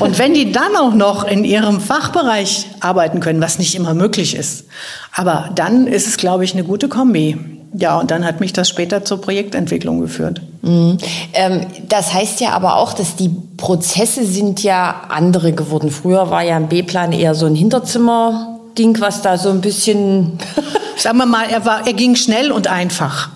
Und 0.00 0.18
wenn 0.18 0.34
die 0.34 0.52
dann 0.52 0.76
auch 0.76 0.94
noch 0.94 1.24
in 1.24 1.44
ihrem 1.44 1.80
Fachbereich 1.80 2.66
arbeiten 2.80 3.20
können, 3.20 3.40
was 3.40 3.58
nicht 3.58 3.74
immer 3.74 3.94
möglich 3.94 4.34
ist, 4.34 4.64
aber 5.12 5.50
dann 5.54 5.86
ist 5.86 6.06
es, 6.06 6.16
glaube 6.16 6.44
ich, 6.44 6.54
eine 6.54 6.64
gute 6.64 6.88
Kombi. 6.88 7.38
Ja, 7.76 7.98
und 7.98 8.12
dann 8.12 8.24
hat 8.24 8.38
mich 8.38 8.52
das 8.52 8.68
später 8.68 9.04
zur 9.04 9.20
Projektentwicklung 9.20 10.00
geführt. 10.00 10.40
Mhm. 10.62 10.96
Ähm, 11.32 11.66
das 11.88 12.14
heißt 12.14 12.40
ja 12.40 12.50
aber 12.50 12.76
auch, 12.76 12.92
dass 12.92 13.16
die 13.16 13.30
Prozesse 13.56 14.24
sind 14.24 14.62
ja 14.62 15.02
andere 15.08 15.52
geworden. 15.52 15.90
Früher 15.90 16.30
war 16.30 16.42
ja 16.42 16.54
ein 16.56 16.68
B-Plan 16.68 17.12
eher 17.12 17.34
so 17.34 17.46
ein 17.46 17.56
Hinterzimmer-Ding, 17.56 19.00
was 19.00 19.22
da 19.22 19.38
so 19.38 19.50
ein 19.50 19.60
bisschen... 19.60 20.38
Sagen 20.96 21.18
wir 21.18 21.26
mal, 21.26 21.46
er, 21.50 21.66
war, 21.66 21.84
er 21.86 21.92
ging 21.92 22.14
schnell 22.14 22.52
und 22.52 22.68
einfach. 22.68 23.28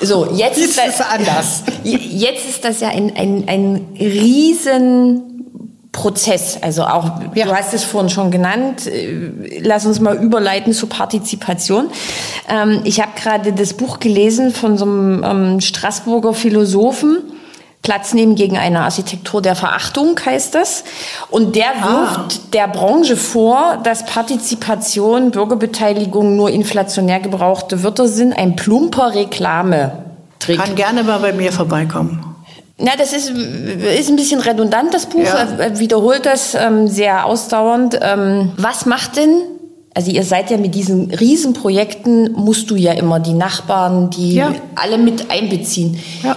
So, 0.00 0.26
jetzt 0.34 0.58
ist, 0.58 0.78
das, 0.78 1.00
anders. 1.00 1.62
Jetzt 1.84 2.48
ist 2.48 2.64
das 2.64 2.80
ja 2.80 2.88
ein, 2.88 3.14
ein, 3.14 3.44
ein 3.46 3.86
riesen 4.00 5.31
Prozess. 5.92 6.58
Also 6.62 6.84
auch, 6.84 7.20
ja. 7.34 7.44
du 7.44 7.54
hast 7.54 7.74
es 7.74 7.84
vorhin 7.84 8.08
schon 8.08 8.30
genannt, 8.30 8.86
äh, 8.86 9.60
lass 9.60 9.84
uns 9.84 10.00
mal 10.00 10.16
überleiten 10.16 10.72
zur 10.72 10.88
Partizipation. 10.88 11.90
Ähm, 12.48 12.80
ich 12.84 13.00
habe 13.00 13.12
gerade 13.14 13.52
das 13.52 13.74
Buch 13.74 14.00
gelesen 14.00 14.52
von 14.52 14.78
so 14.78 14.86
einem 14.86 15.22
ähm, 15.22 15.60
Straßburger 15.60 16.32
Philosophen, 16.32 17.18
Platz 17.82 18.14
nehmen 18.14 18.36
gegen 18.36 18.56
eine 18.56 18.82
Architektur 18.82 19.42
der 19.42 19.56
Verachtung 19.56 20.18
heißt 20.24 20.54
das. 20.54 20.84
Und 21.30 21.56
der 21.56 21.72
ah. 21.82 21.88
wirft 21.88 22.54
der 22.54 22.68
Branche 22.68 23.16
vor, 23.16 23.78
dass 23.82 24.06
Partizipation, 24.06 25.32
Bürgerbeteiligung 25.32 26.36
nur 26.36 26.50
inflationär 26.50 27.18
gebrauchte 27.18 27.82
Wörter 27.82 28.06
sind, 28.06 28.32
ein 28.32 28.54
plumper 28.54 29.14
Reklame. 29.14 29.92
Kann 30.38 30.74
gerne 30.76 31.02
mal 31.02 31.18
bei 31.18 31.32
mir 31.32 31.52
vorbeikommen. 31.52 32.31
Na, 32.78 32.92
das 32.96 33.12
ist, 33.12 33.30
ist 33.30 34.10
ein 34.10 34.16
bisschen 34.16 34.40
redundant, 34.40 34.92
das 34.92 35.06
Buch. 35.06 35.24
Ja. 35.24 35.46
Er 35.58 35.78
wiederholt 35.78 36.26
das 36.26 36.54
ähm, 36.54 36.88
sehr 36.88 37.26
ausdauernd. 37.26 37.98
Ähm, 38.00 38.52
was 38.56 38.86
macht 38.86 39.16
denn, 39.16 39.42
also 39.94 40.10
ihr 40.10 40.24
seid 40.24 40.50
ja 40.50 40.56
mit 40.56 40.74
diesen 40.74 41.10
Riesenprojekten, 41.10 42.32
musst 42.32 42.70
du 42.70 42.76
ja 42.76 42.92
immer 42.92 43.20
die 43.20 43.34
Nachbarn, 43.34 44.10
die 44.10 44.34
ja. 44.34 44.54
alle 44.74 44.98
mit 44.98 45.30
einbeziehen. 45.30 45.98
Ja. 46.22 46.36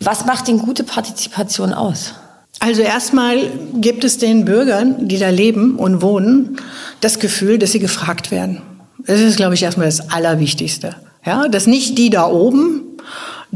Was 0.00 0.26
macht 0.26 0.48
denn 0.48 0.58
gute 0.58 0.84
Partizipation 0.84 1.72
aus? 1.72 2.14
Also 2.60 2.82
erstmal 2.82 3.38
gibt 3.74 4.04
es 4.04 4.18
den 4.18 4.44
Bürgern, 4.44 5.08
die 5.08 5.18
da 5.18 5.28
leben 5.28 5.76
und 5.76 6.02
wohnen, 6.02 6.56
das 7.00 7.18
Gefühl, 7.18 7.58
dass 7.58 7.72
sie 7.72 7.78
gefragt 7.78 8.30
werden. 8.30 8.62
Das 9.06 9.20
ist, 9.20 9.36
glaube 9.36 9.54
ich, 9.54 9.62
erstmal 9.62 9.86
das 9.86 10.10
Allerwichtigste. 10.10 10.96
Ja, 11.26 11.48
dass 11.48 11.66
nicht 11.66 11.98
die 11.98 12.10
da 12.10 12.26
oben 12.26 12.82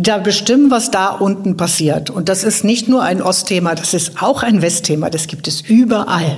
da 0.01 0.19
bestimmen, 0.19 0.71
was 0.71 0.93
da 0.93 1.09
unten 1.09 1.57
passiert. 1.57 2.09
Und 2.09 2.29
das 2.29 2.45
ist 2.45 2.63
nicht 2.63 2.89
nur 2.89 3.03
ein 3.03 3.21
Ostthema, 3.21 3.75
das 3.75 3.95
ist 3.95 4.23
auch 4.23 4.45
ein 4.45 4.63
Westthema. 4.63 5.11
Das 5.11 5.27
gibt 5.27 5.49
es 5.49 5.61
überall. 5.61 6.37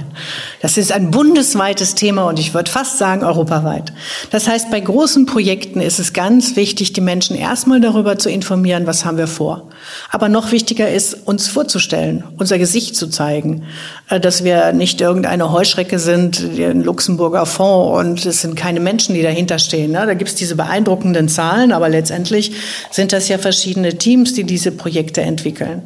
Das 0.63 0.79
ist 0.79 0.93
ein 0.93 1.11
bundesweites 1.11 1.95
Thema 1.95 2.25
und 2.25 2.39
ich 2.39 2.55
würde 2.55 2.71
fast 2.71 2.97
sagen 2.97 3.23
europaweit. 3.23 3.93
Das 4.31 4.49
heißt, 4.49 4.71
bei 4.71 4.81
großen 4.81 5.27
Projekten 5.27 5.81
ist 5.83 5.99
es 5.99 6.15
ganz 6.15 6.57
wichtig, 6.57 6.95
die 6.95 7.03
Menschen 7.03 7.37
erstmal 7.37 7.83
darüber 7.83 8.19
zu 8.19 8.31
informieren, 8.31 8.87
was 8.87 9.05
haben 9.05 9.19
wir 9.19 9.27
vor. 9.27 9.69
Aber 10.11 10.31
noch 10.31 10.53
wichtiger 10.53 10.91
ist, 10.91 11.27
uns 11.27 11.49
vorzustellen, 11.49 12.25
unser 12.39 12.59
Gesicht 12.59 12.97
zu 12.97 13.09
zeigen, 13.09 13.65
äh, 14.09 14.19
dass 14.21 14.43
wir 14.43 14.73
nicht 14.73 15.03
irgendeine 15.03 15.53
Heuschrecke 15.53 15.99
sind, 15.99 16.41
ein 16.59 16.83
Luxemburger 16.83 17.45
Fonds 17.45 17.99
und 17.99 18.27
es 18.27 18.41
sind 18.41 18.57
keine 18.57 18.81
Menschen, 18.81 19.15
die 19.15 19.23
dahinter 19.23 19.59
stehen. 19.59 19.93
Ne? 19.93 20.07
Da 20.07 20.15
gibt 20.15 20.31
es 20.31 20.37
diese 20.37 20.57
beeindruckenden 20.57 21.29
Zahlen, 21.29 21.73
aber 21.73 21.91
letztendlich 21.91 22.53
sind 22.91 23.13
das 23.13 23.29
ja 23.29 23.37
verschiedene 23.51 23.99
Teams, 23.99 24.33
die 24.35 24.45
diese 24.45 24.71
Projekte 24.71 25.23
entwickeln. 25.23 25.83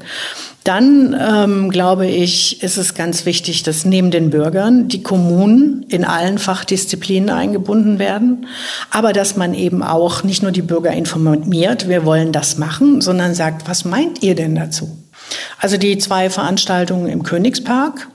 Dann 0.64 1.16
ähm, 1.18 1.70
glaube 1.70 2.06
ich, 2.06 2.62
ist 2.62 2.76
es 2.76 2.94
ganz 2.94 3.24
wichtig, 3.24 3.62
dass 3.62 3.86
neben 3.86 4.10
den 4.10 4.28
Bürgern 4.28 4.88
die 4.88 5.02
Kommunen 5.02 5.84
in 5.88 6.04
allen 6.04 6.36
Fachdisziplinen 6.36 7.30
eingebunden 7.30 7.98
werden, 7.98 8.46
aber 8.90 9.14
dass 9.14 9.36
man 9.36 9.54
eben 9.54 9.82
auch 9.82 10.24
nicht 10.24 10.42
nur 10.42 10.52
die 10.52 10.62
Bürger 10.62 10.92
informiert, 10.92 11.88
wir 11.88 12.04
wollen 12.04 12.32
das 12.32 12.58
machen, 12.58 13.00
sondern 13.00 13.34
sagt, 13.34 13.66
was 13.66 13.86
meint 13.86 14.22
ihr 14.22 14.34
denn 14.34 14.54
dazu? 14.54 14.94
Also 15.58 15.78
die 15.78 15.96
zwei 15.96 16.28
Veranstaltungen 16.28 17.08
im 17.08 17.22
Königspark 17.22 18.08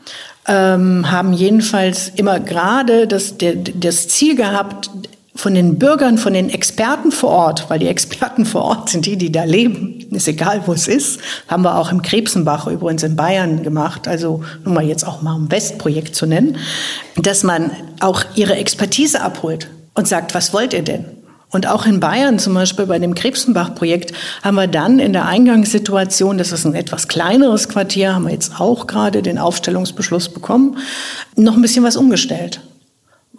ähm, 0.48 1.10
haben 1.10 1.34
jedenfalls 1.34 2.12
immer 2.16 2.40
gerade 2.40 3.08
das, 3.08 3.36
das 3.38 4.08
Ziel 4.10 4.36
gehabt, 4.36 4.92
von 5.40 5.54
den 5.54 5.80
Bürgern, 5.80 6.18
von 6.18 6.34
den 6.34 6.50
Experten 6.50 7.14
vor 7.14 7.30
Ort, 7.30 7.70
weil 7.70 7.80
die 7.80 7.88
Experten 7.88 8.46
vor 8.46 8.64
Ort 8.64 8.90
sind 8.90 9.06
die, 9.06 9.16
die 9.16 9.32
da 9.32 9.46
leben, 9.46 10.06
ist 10.12 10.28
egal, 10.28 10.64
wo 10.66 10.74
es 10.74 10.90
ist, 10.90 11.22
haben 11.48 11.64
wir 11.64 11.78
auch 11.78 11.94
im 11.94 12.02
Krebsenbach 12.02 12.68
übrigens 12.68 13.04
in 13.04 13.16
Bayern 13.16 13.64
gemacht, 13.64 14.06
also 14.06 14.44
nur 14.66 14.74
mal 14.74 14.84
jetzt 14.84 15.08
auch 15.08 15.22
mal 15.22 15.36
ein 15.36 15.50
Westprojekt 15.50 16.14
zu 16.14 16.26
nennen, 16.26 16.58
dass 17.16 17.44
man 17.44 17.72
auch 18.02 18.26
ihre 18.36 18.58
Expertise 18.58 19.22
abholt 19.22 19.70
und 19.94 20.10
sagt, 20.10 20.36
was 20.36 20.52
wollt 20.54 20.74
ihr 20.74 20.84
denn? 20.84 21.06
Und 21.52 21.68
auch 21.68 21.86
in 21.86 22.02
Bayern 22.02 22.38
zum 22.38 22.54
Beispiel 22.54 22.86
bei 22.86 23.00
dem 23.00 23.16
Krebsenbach-Projekt 23.16 24.12
haben 24.44 24.56
wir 24.56 24.68
dann 24.68 25.00
in 25.00 25.14
der 25.14 25.26
Eingangssituation, 25.26 26.38
das 26.38 26.52
ist 26.52 26.66
ein 26.66 26.76
etwas 26.76 27.08
kleineres 27.08 27.70
Quartier, 27.70 28.14
haben 28.14 28.26
wir 28.26 28.34
jetzt 28.34 28.60
auch 28.60 28.88
gerade 28.88 29.22
den 29.22 29.38
Aufstellungsbeschluss 29.38 30.28
bekommen, 30.28 30.78
noch 31.38 31.56
ein 31.56 31.62
bisschen 31.62 31.86
was 31.86 31.96
umgestellt. 31.96 32.60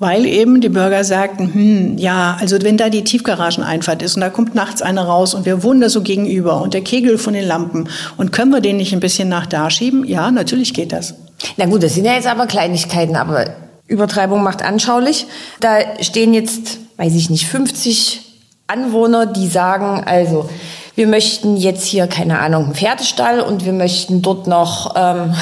Weil 0.00 0.24
eben 0.24 0.62
die 0.62 0.70
Bürger 0.70 1.04
sagten, 1.04 1.52
hm, 1.52 1.98
ja, 1.98 2.34
also 2.40 2.56
wenn 2.62 2.78
da 2.78 2.88
die 2.88 3.04
Tiefgarageneinfahrt 3.04 4.00
ist 4.00 4.14
und 4.14 4.22
da 4.22 4.30
kommt 4.30 4.54
nachts 4.54 4.80
einer 4.80 5.04
raus 5.04 5.34
und 5.34 5.44
wir 5.44 5.62
wohnen 5.62 5.82
da 5.82 5.90
so 5.90 6.00
gegenüber 6.00 6.62
und 6.62 6.72
der 6.72 6.80
Kegel 6.80 7.18
von 7.18 7.34
den 7.34 7.46
Lampen 7.46 7.86
und 8.16 8.32
können 8.32 8.50
wir 8.50 8.62
den 8.62 8.78
nicht 8.78 8.94
ein 8.94 9.00
bisschen 9.00 9.28
nach 9.28 9.44
da 9.44 9.68
schieben? 9.68 10.06
Ja, 10.06 10.30
natürlich 10.30 10.72
geht 10.72 10.92
das. 10.92 11.16
Na 11.58 11.66
gut, 11.66 11.82
das 11.82 11.96
sind 11.96 12.06
ja 12.06 12.14
jetzt 12.14 12.26
aber 12.26 12.46
Kleinigkeiten, 12.46 13.14
aber 13.14 13.50
Übertreibung 13.88 14.42
macht 14.42 14.62
anschaulich. 14.62 15.26
Da 15.60 15.76
stehen 16.00 16.32
jetzt, 16.32 16.78
weiß 16.96 17.14
ich 17.14 17.28
nicht, 17.28 17.46
50 17.46 18.22
Anwohner, 18.68 19.26
die 19.26 19.48
sagen, 19.48 20.02
also 20.06 20.48
wir 20.94 21.08
möchten 21.08 21.58
jetzt 21.58 21.84
hier, 21.84 22.06
keine 22.06 22.38
Ahnung, 22.38 22.64
einen 22.64 22.74
Pferdestall 22.74 23.40
und 23.40 23.66
wir 23.66 23.74
möchten 23.74 24.22
dort 24.22 24.46
noch 24.46 24.94
ähm, 24.96 25.34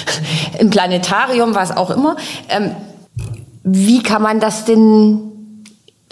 ein 0.60 0.70
Planetarium, 0.70 1.56
was 1.56 1.76
auch 1.76 1.90
immer. 1.90 2.14
Ähm, 2.48 2.76
wie 3.64 4.02
kann 4.02 4.22
man 4.22 4.38
das 4.40 4.64
denn 4.64 5.20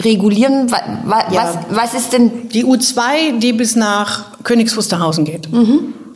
regulieren? 0.01 0.71
Was, 0.71 1.33
Ja. 1.33 1.65
was 1.71 1.95
ist 1.95 2.13
denn 2.13 2.49
Die 2.49 2.65
U2, 2.65 3.39
die 3.39 3.53
bis 3.53 3.77
nach 3.77 4.43
Königs 4.43 4.77
Wusterhausen 4.77 5.25
geht. 5.25 5.49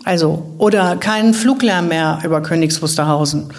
Also, 0.04 0.44
oder 0.58 0.96
kein 0.96 1.34
Fluglärm 1.34 1.88
mehr 1.88 2.18
über 2.24 2.40
Königs 2.40 2.80
Wusterhausen. 2.82 3.52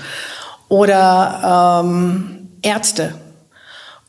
Oder 0.70 1.82
ähm, 1.86 2.50
Ärzte. 2.62 3.14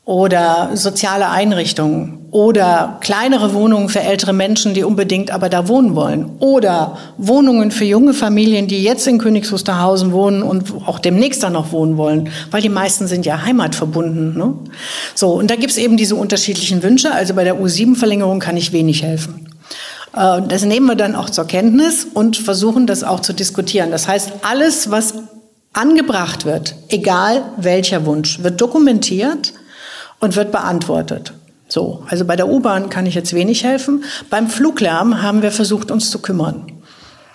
Oder 0.09 0.71
soziale 0.73 1.29
Einrichtungen. 1.29 2.25
Oder 2.31 2.97
kleinere 2.99 3.53
Wohnungen 3.53 3.89
für 3.89 3.99
ältere 3.99 4.33
Menschen, 4.33 4.73
die 4.73 4.83
unbedingt 4.83 5.29
aber 5.29 5.49
da 5.49 5.67
wohnen 5.67 5.95
wollen. 5.95 6.31
Oder 6.39 6.97
Wohnungen 7.19 7.69
für 7.69 7.85
junge 7.85 8.15
Familien, 8.15 8.67
die 8.67 8.81
jetzt 8.81 9.05
in 9.05 9.19
Königs 9.19 9.51
Wusterhausen 9.51 10.11
wohnen 10.11 10.41
und 10.41 10.73
auch 10.87 10.97
demnächst 10.97 11.43
da 11.43 11.51
noch 11.51 11.71
wohnen 11.71 11.97
wollen. 11.97 12.29
Weil 12.49 12.63
die 12.63 12.69
meisten 12.69 13.05
sind 13.05 13.27
ja 13.27 13.43
heimatverbunden. 13.43 14.35
Ne? 14.35 14.55
So, 15.13 15.33
und 15.33 15.51
da 15.51 15.55
gibt's 15.55 15.77
eben 15.77 15.95
diese 15.95 16.15
unterschiedlichen 16.15 16.81
Wünsche. 16.81 17.13
Also 17.13 17.35
bei 17.35 17.43
der 17.43 17.61
U7-Verlängerung 17.61 18.39
kann 18.39 18.57
ich 18.57 18.71
wenig 18.71 19.03
helfen. 19.03 19.47
Äh, 20.15 20.41
Das 20.41 20.65
nehmen 20.65 20.87
wir 20.87 20.95
dann 20.95 21.13
auch 21.13 21.29
zur 21.29 21.45
Kenntnis 21.45 22.07
und 22.11 22.35
versuchen 22.35 22.87
das 22.87 23.03
auch 23.03 23.19
zu 23.19 23.33
diskutieren. 23.33 23.91
Das 23.91 24.07
heißt, 24.07 24.31
alles, 24.41 24.89
was 24.89 25.13
angebracht 25.73 26.45
wird, 26.45 26.73
egal 26.87 27.43
welcher 27.57 28.07
Wunsch, 28.07 28.41
wird 28.41 28.59
dokumentiert 28.59 29.53
und 30.19 30.35
wird 30.35 30.51
beantwortet. 30.51 31.33
So, 31.67 32.03
also 32.07 32.25
bei 32.25 32.35
der 32.35 32.47
U-Bahn 32.47 32.89
kann 32.89 33.05
ich 33.05 33.13
jetzt 33.13 33.33
wenig 33.33 33.63
helfen. 33.63 34.03
Beim 34.29 34.49
Fluglärm 34.49 35.21
haben 35.21 35.41
wir 35.43 35.51
versucht, 35.51 35.91
uns 35.91 36.09
zu 36.09 36.19
kümmern. 36.19 36.65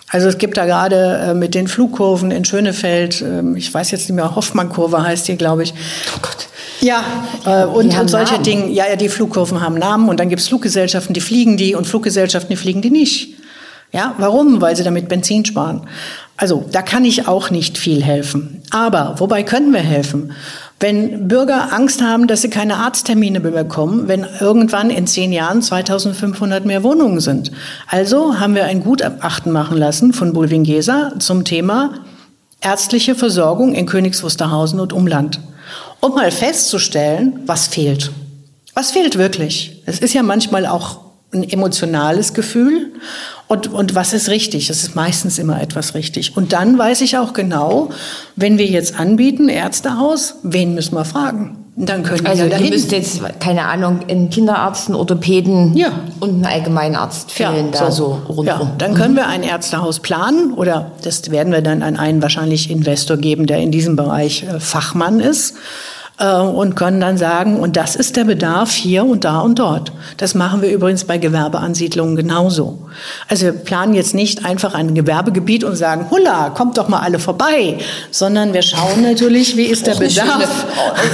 Also 0.09 0.29
es 0.29 0.39
gibt 0.39 0.57
da 0.57 0.67
gerade 0.67 1.19
äh, 1.31 1.35
mit 1.35 1.55
den 1.55 1.67
Flugkurven 1.67 2.31
in 2.31 2.45
Schönefeld, 2.45 3.23
ähm, 3.23 3.57
ich 3.57 3.73
weiß 3.73 3.91
jetzt 3.91 4.09
nicht 4.09 4.17
mehr, 4.17 4.37
Hoffmann-Kurve 4.37 5.03
heißt 5.03 5.27
die, 5.29 5.37
glaube 5.37 5.63
ich. 5.63 5.75
Oh 6.15 6.19
Gott. 6.21 6.49
Ja, 6.81 7.03
äh, 7.47 7.65
und, 7.65 7.99
und 7.99 8.09
solche 8.09 8.35
Namen. 8.35 8.45
Dinge. 8.45 8.71
Ja, 8.71 8.87
ja, 8.89 8.97
die 8.97 9.09
Flugkurven 9.09 9.61
haben 9.61 9.77
Namen 9.77 10.09
und 10.09 10.21
dann 10.21 10.29
gibt's 10.29 10.49
Fluggesellschaften, 10.49 11.15
die 11.15 11.21
fliegen 11.21 11.57
die 11.57 11.75
und 11.75 11.87
Fluggesellschaften, 11.87 12.51
die 12.51 12.57
fliegen 12.57 12.83
die 12.83 12.91
nicht. 12.91 13.35
Ja, 13.93 14.15
warum? 14.19 14.61
Weil 14.61 14.77
sie 14.77 14.83
damit 14.83 15.09
Benzin 15.09 15.45
sparen. 15.45 15.89
Also 16.37 16.65
da 16.71 16.83
kann 16.83 17.05
ich 17.05 17.29
auch 17.29 17.51
nicht 17.51 17.79
viel 17.79 18.03
helfen. 18.03 18.63
Aber 18.71 19.15
wobei 19.19 19.45
können 19.45 19.73
wir 19.73 19.81
helfen? 19.81 20.33
Wenn 20.81 21.29
Bürger 21.29 21.73
Angst 21.73 22.03
haben, 22.03 22.27
dass 22.27 22.43
sie 22.43 22.51
keine 22.51 22.77
Arzttermine 22.77 23.41
bekommen, 23.41 24.09
wenn 24.09 24.27
irgendwann 24.41 24.91
in 24.91 25.07
zehn 25.07 25.33
Jahren 25.33 25.63
2500 25.63 26.67
mehr 26.67 26.83
Wohnungen 26.83 27.21
sind. 27.21 27.53
Also 27.87 28.39
haben 28.39 28.55
wir 28.55 28.65
ein 28.65 28.83
Gutachten 28.83 29.53
machen 29.53 29.79
lassen 29.79 30.13
von 30.13 30.33
Bulwingesa 30.33 31.13
zum 31.21 31.45
Thema 31.45 31.95
ärztliche 32.61 33.15
Versorgung 33.15 33.75
in 33.75 33.87
Königs 33.87 34.23
Wusterhausen 34.23 34.81
und 34.81 34.93
Umland. 34.93 35.41
Um 36.01 36.15
mal 36.15 36.31
festzustellen, 36.31 37.41
was 37.47 37.67
fehlt. 37.67 38.11
Was 38.75 38.91
fehlt 38.91 39.17
wirklich? 39.17 39.83
Es 39.87 40.01
ist 40.01 40.15
ja 40.15 40.23
manchmal 40.23 40.67
auch 40.67 41.04
ein 41.35 41.49
emotionales 41.49 42.33
Gefühl. 42.35 42.93
Und, 43.49 43.73
und 43.73 43.95
was 43.95 44.13
ist 44.13 44.29
richtig? 44.29 44.71
Es 44.71 44.83
ist 44.83 44.95
meistens 44.95 45.39
immer 45.39 45.61
etwas 45.61 45.95
richtig. 45.95 46.37
Und 46.37 46.53
dann 46.53 46.79
weiß 46.79 47.03
ich 47.03 47.19
auch 47.19 47.33
genau, 47.35 47.91
wenn 48.37 48.57
wir 48.59 48.67
jetzt 48.67 48.99
anbieten, 48.99 49.49
Ärztehaus, 49.49 50.37
wen 50.43 50.75
müssen 50.75 50.95
wir 50.95 51.05
fragen? 51.05 51.59
Dann 51.77 52.05
können 52.05 52.25
Also 52.25 52.45
wir 52.45 52.51
dahin. 52.51 52.71
müsst 52.71 52.93
jetzt, 52.93 53.21
keine 53.41 53.65
Ahnung, 53.67 54.01
einen 54.09 54.31
Kinderarzt, 54.31 54.87
einen 54.87 54.95
Orthopäden 54.97 55.77
Ja. 55.77 55.89
und 56.21 56.31
einen 56.31 56.47
Allgemeinarzt 56.47 57.33
fehlen 57.33 57.73
da 57.73 57.91
so, 57.91 58.23
rundherum. 58.29 58.69
Ja, 58.69 58.75
dann 58.79 58.95
können 58.95 59.17
wir 59.17 59.27
ein 59.27 59.43
Ärztehaus 59.43 59.99
planen 59.99 60.55
oder 60.55 60.93
das 61.03 61.31
werden 61.33 61.53
wir 61.53 61.63
dann 61.63 61.83
an 61.83 61.97
einen 61.97 62.23
wahrscheinlich 62.23 62.71
Investor 62.71 63.17
geben, 63.17 63.47
der 63.47 63.59
in 63.59 63.73
diesem 63.73 63.97
Bereich 63.97 64.45
äh, 64.45 64.61
Fachmann 64.61 65.19
ist 65.19 65.55
äh, 66.19 66.37
und 66.39 66.77
können 66.77 67.01
dann 67.01 67.19
sagen, 67.19 67.59
und 67.59 67.77
das 67.77 67.97
ist 67.97 68.17
der 68.17 68.25
Bedarf 68.25 68.73
hier 68.73 69.05
und 69.05 69.25
da 69.25 69.41
und 69.41 69.59
dort. 69.59 69.93
Das 70.17 70.35
machen 70.35 70.63
wir 70.63 70.71
übrigens 70.71 71.05
bei 71.05 71.19
Gewerbeansiedlungen 71.19 72.17
genauso. 72.17 72.79
Also 73.29 73.47
wir 73.47 73.53
planen 73.53 73.95
jetzt 73.95 74.15
nicht 74.15 74.45
einfach 74.45 74.75
ein 74.75 74.95
Gewerbegebiet 74.95 75.65
und 75.65 75.75
sagen, 75.77 76.07
hulla, 76.11 76.51
kommt 76.51 76.79
doch 76.79 76.89
mal 76.89 77.01
alle 77.01 77.19
vorbei, 77.19 77.79
sondern 78.13 78.53
wir 78.55 78.63
schauen 78.63 79.03
natürlich, 79.03 79.57
wie 79.57 79.65
ist 79.65 79.87
der 79.87 79.95
Auch 79.97 79.99
Bedarf. 80.01 80.65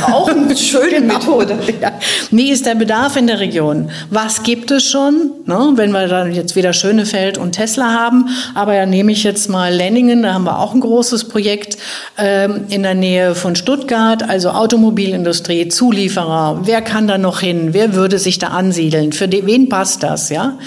schöne- 0.05 0.15
auch 0.15 0.29
eine 0.29 0.57
schöne 0.57 1.01
Methode. 1.07 1.59
Ja. 1.81 1.93
Wie 2.31 2.51
ist 2.51 2.67
der 2.67 2.75
Bedarf 2.75 3.17
in 3.17 3.27
der 3.27 3.41
Region? 3.41 3.91
Was 4.11 4.43
gibt 4.43 4.71
es 4.71 4.85
schon? 4.85 5.31
Ne, 5.47 5.73
wenn 5.77 5.91
wir 5.93 6.07
dann 6.09 6.33
jetzt 6.33 6.55
wieder 6.55 6.73
Schönefeld 6.73 7.39
und 7.39 7.53
Tesla 7.53 7.93
haben, 7.95 8.29
aber 8.55 8.75
ja 8.75 8.85
nehme 8.87 9.13
ich 9.13 9.25
jetzt 9.25 9.49
mal 9.49 9.73
Lenningen, 9.73 10.23
da 10.23 10.35
haben 10.35 10.45
wir 10.45 10.59
auch 10.59 10.75
ein 10.75 10.81
großes 10.81 11.25
Projekt 11.29 11.79
ähm, 12.19 12.67
in 12.69 12.83
der 12.83 12.95
Nähe 12.95 13.35
von 13.35 13.57
Stuttgart, 13.57 14.29
also 14.29 14.51
Automobilindustrie, 14.91 15.69
Zulieferer. 15.69 16.63
Wer 16.65 16.83
kann 16.83 17.07
da 17.07 17.17
noch 17.17 17.39
hin? 17.39 17.69
Wer 17.73 17.95
würde 17.95 18.19
sich 18.19 18.41
da 18.41 18.49
ansiedeln? 18.49 19.13
Für 19.13 19.29
die, 19.29 19.47
wen 19.47 19.69
passt 19.69 20.03
das? 20.03 20.31
Ja, 20.31 20.59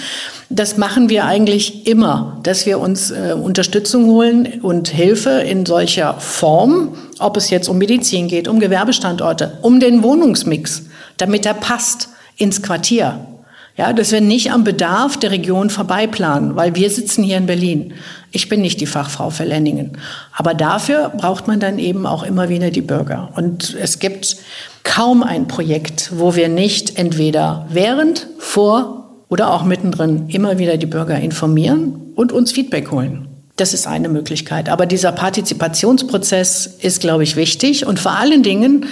das 0.48 0.78
machen 0.78 1.10
wir 1.10 1.26
eigentlich 1.26 1.86
immer, 1.86 2.40
dass 2.42 2.64
wir 2.64 2.80
uns 2.80 3.10
äh, 3.10 3.34
Unterstützung 3.34 4.06
holen 4.06 4.60
und 4.62 4.88
Hilfe 4.88 5.28
in 5.28 5.66
solcher 5.66 6.14
Form, 6.14 6.96
ob 7.18 7.36
es 7.36 7.50
jetzt 7.50 7.68
um 7.68 7.76
Medizin 7.76 8.26
geht, 8.26 8.48
um 8.48 8.60
Gewerbestandorte, 8.60 9.58
um 9.60 9.78
den 9.78 10.02
Wohnungsmix, 10.02 10.84
damit 11.18 11.44
er 11.44 11.54
passt 11.54 12.08
ins 12.38 12.62
Quartier. 12.62 13.33
Ja, 13.76 13.92
dass 13.92 14.12
wir 14.12 14.20
nicht 14.20 14.52
am 14.52 14.62
Bedarf 14.62 15.16
der 15.16 15.32
Region 15.32 15.68
vorbeiplanen, 15.68 16.54
weil 16.54 16.76
wir 16.76 16.88
sitzen 16.90 17.24
hier 17.24 17.38
in 17.38 17.46
Berlin. 17.46 17.94
Ich 18.30 18.48
bin 18.48 18.60
nicht 18.60 18.80
die 18.80 18.86
Fachfrau 18.86 19.30
für 19.30 19.42
Lenningen. 19.42 19.98
Aber 20.32 20.54
dafür 20.54 21.12
braucht 21.16 21.48
man 21.48 21.58
dann 21.58 21.80
eben 21.80 22.06
auch 22.06 22.22
immer 22.22 22.48
wieder 22.48 22.70
die 22.70 22.82
Bürger. 22.82 23.30
Und 23.34 23.76
es 23.80 23.98
gibt 23.98 24.36
kaum 24.84 25.24
ein 25.24 25.48
Projekt, 25.48 26.12
wo 26.14 26.36
wir 26.36 26.48
nicht 26.48 26.98
entweder 26.98 27.66
während, 27.68 28.28
vor 28.38 29.10
oder 29.28 29.52
auch 29.52 29.64
mittendrin 29.64 30.28
immer 30.28 30.58
wieder 30.58 30.76
die 30.76 30.86
Bürger 30.86 31.18
informieren 31.18 32.12
und 32.14 32.30
uns 32.30 32.52
Feedback 32.52 32.92
holen. 32.92 33.26
Das 33.56 33.74
ist 33.74 33.88
eine 33.88 34.08
Möglichkeit. 34.08 34.68
Aber 34.68 34.86
dieser 34.86 35.10
Partizipationsprozess 35.10 36.66
ist, 36.66 37.00
glaube 37.00 37.24
ich, 37.24 37.34
wichtig. 37.34 37.86
Und 37.86 37.98
vor 37.98 38.12
allen 38.12 38.44
Dingen 38.44 38.86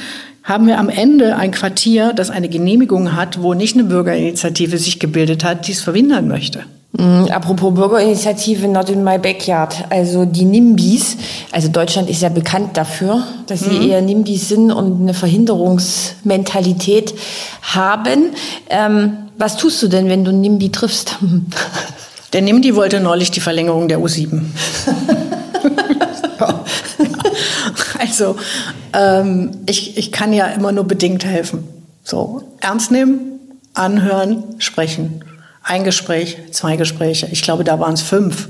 haben 0.45 0.67
wir 0.67 0.79
am 0.79 0.89
Ende 0.89 1.37
ein 1.37 1.53
Quartier, 1.53 2.13
das 2.15 2.31
eine 2.31 2.49
Genehmigung 2.49 3.15
hat, 3.15 3.43
wo 3.43 3.55
nicht 3.55 3.77
eine 3.77 3.85
Bürgerinitiative 3.85 4.79
sich 4.79 4.99
gebildet 4.99 5.45
hat, 5.45 5.69
die 5.69 5.73
es 5.73 5.83
verhindern 5.83 6.29
möchte. 6.29 6.65
Mm, 6.93 7.27
Apropos 7.31 7.75
Bürgerinitiative 7.75 8.69
Not 8.69 8.91
in 8.91 9.05
my 9.05 9.19
backyard, 9.19 9.85
also 9.89 10.25
die 10.25 10.45
NIMBYs, 10.45 11.17
also 11.53 11.69
Deutschland 11.69 12.11
ist 12.11 12.23
ja 12.23 12.29
bekannt 12.29 12.77
dafür, 12.77 13.23
dass 13.47 13.61
sie 13.61 13.89
eher 13.89 14.03
NIMBYs 14.03 14.49
sind 14.49 14.73
und 14.73 15.01
eine 15.01 15.15
Verhinderungsmentalität 15.15 17.15
haben. 17.63 18.35
Ähm, 18.69 19.13
was 19.39 19.57
tust 19.57 19.81
du 19.83 19.89
denn, 19.89 20.09
wenn 20.09 20.25
du 20.25 20.33
NIMBY 20.33 20.71
triffst? 20.71 21.19
Der 22.33 22.41
Nimdi 22.41 22.75
wollte 22.75 23.01
neulich 23.01 23.31
die 23.31 23.41
Verlängerung 23.41 23.89
der 23.89 23.99
U7. 23.99 24.41
also 28.03 28.37
ähm, 28.93 29.53
ich, 29.67 29.97
ich 29.97 30.13
kann 30.13 30.33
ja 30.33 30.47
immer 30.47 30.73
nur 30.73 30.85
bedingt 30.85 31.25
helfen. 31.25 31.65
So 32.03 32.43
ernst 32.61 32.91
nehmen, 32.91 33.41
anhören, 33.75 34.43
sprechen. 34.59 35.25
Ein 35.63 35.85
Gespräch, 35.85 36.37
zwei 36.51 36.77
Gespräche. 36.77 37.29
Ich 37.31 37.43
glaube, 37.43 37.63
da 37.63 37.79
waren 37.79 37.95
es 37.95 38.03
fünf. 38.03 38.49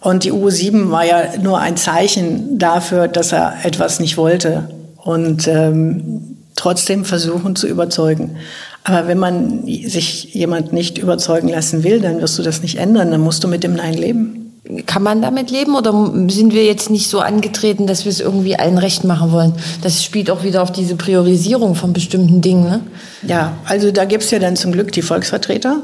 Und 0.00 0.24
die 0.24 0.32
U7 0.32 0.90
war 0.90 1.04
ja 1.04 1.38
nur 1.42 1.58
ein 1.58 1.78
Zeichen 1.78 2.58
dafür, 2.58 3.08
dass 3.08 3.32
er 3.32 3.54
etwas 3.64 3.98
nicht 3.98 4.18
wollte. 4.18 4.68
Und 4.96 5.48
ähm, 5.48 6.36
trotzdem 6.54 7.04
versuchen 7.04 7.56
zu 7.56 7.66
überzeugen. 7.66 8.36
Aber 8.84 9.08
wenn 9.08 9.18
man 9.18 9.66
sich 9.66 10.34
jemand 10.34 10.72
nicht 10.72 10.98
überzeugen 10.98 11.48
lassen 11.48 11.82
will, 11.82 12.00
dann 12.00 12.20
wirst 12.20 12.38
du 12.38 12.42
das 12.42 12.60
nicht 12.60 12.76
ändern. 12.76 13.10
Dann 13.10 13.20
musst 13.20 13.42
du 13.42 13.48
mit 13.48 13.64
dem 13.64 13.74
Nein 13.74 13.94
leben. 13.94 14.45
Kann 14.86 15.02
man 15.02 15.22
damit 15.22 15.50
leben 15.50 15.76
oder 15.76 15.92
sind 16.28 16.52
wir 16.52 16.64
jetzt 16.64 16.90
nicht 16.90 17.08
so 17.08 17.20
angetreten, 17.20 17.86
dass 17.86 18.04
wir 18.04 18.10
es 18.10 18.20
irgendwie 18.20 18.56
allen 18.56 18.78
recht 18.78 19.04
machen 19.04 19.30
wollen? 19.32 19.52
Das 19.82 20.02
spielt 20.02 20.30
auch 20.30 20.42
wieder 20.42 20.62
auf 20.62 20.72
diese 20.72 20.96
Priorisierung 20.96 21.74
von 21.74 21.92
bestimmten 21.92 22.40
Dingen. 22.40 22.64
Ne? 22.64 22.80
Ja, 23.22 23.52
also 23.64 23.92
da 23.92 24.04
gibt's 24.04 24.30
ja 24.30 24.38
dann 24.38 24.56
zum 24.56 24.72
Glück 24.72 24.92
die 24.92 25.02
Volksvertreter, 25.02 25.82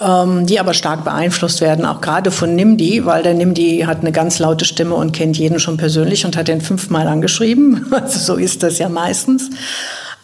ähm, 0.00 0.46
die 0.46 0.60
aber 0.60 0.74
stark 0.74 1.04
beeinflusst 1.04 1.60
werden, 1.60 1.84
auch 1.84 2.00
gerade 2.00 2.30
von 2.30 2.54
NIMDI, 2.54 3.06
weil 3.06 3.22
der 3.22 3.34
NIMDI 3.34 3.84
hat 3.86 4.00
eine 4.00 4.12
ganz 4.12 4.38
laute 4.38 4.64
Stimme 4.64 4.94
und 4.94 5.12
kennt 5.12 5.38
jeden 5.38 5.58
schon 5.58 5.76
persönlich 5.76 6.26
und 6.26 6.36
hat 6.36 6.48
den 6.48 6.60
fünfmal 6.60 7.06
angeschrieben. 7.08 7.86
Also 7.90 8.18
so 8.18 8.34
ist 8.36 8.62
das 8.62 8.78
ja 8.78 8.88
meistens. 8.88 9.50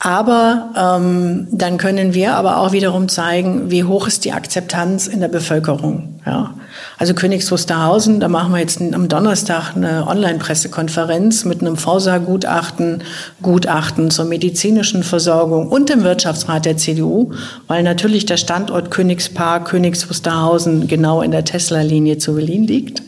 Aber 0.05 0.69
ähm, 0.77 1.49
dann 1.51 1.79
können 1.79 2.13
wir 2.13 2.35
aber 2.35 2.59
auch 2.59 2.73
wiederum 2.73 3.09
zeigen, 3.09 3.71
wie 3.71 3.85
hoch 3.85 4.07
ist 4.07 4.27
die 4.27 4.33
Akzeptanz 4.33 5.07
in 5.07 5.21
der 5.21 5.29
Bevölkerung. 5.29 6.21
Ja. 6.27 6.53
Also 6.99 7.15
Königs 7.15 7.51
Wusterhausen, 7.51 8.21
da 8.21 8.29
machen 8.29 8.53
wir 8.53 8.59
jetzt 8.59 8.83
am 8.83 9.09
Donnerstag 9.09 9.75
eine 9.75 10.07
Online-Pressekonferenz 10.07 11.47
mit 11.47 11.63
einem 11.63 11.79
Forsa-Gutachten, 11.79 13.03
Gutachten 13.41 14.11
zur 14.11 14.27
medizinischen 14.27 15.05
Versorgung 15.05 15.69
und 15.69 15.89
dem 15.89 16.05
Wirtschaftsrat 16.05 16.67
der 16.67 16.77
CDU, 16.77 17.33
weil 17.67 17.83
natürlich 17.83 18.27
der 18.27 18.37
Standort 18.37 18.91
Königspark, 18.91 19.69
Königs 19.69 20.11
Wusterhausen 20.11 20.87
genau 20.87 21.23
in 21.23 21.31
der 21.31 21.47
Tesla-Linie 21.47 22.19
zu 22.19 22.35
Berlin 22.35 22.67
liegt. 22.67 23.03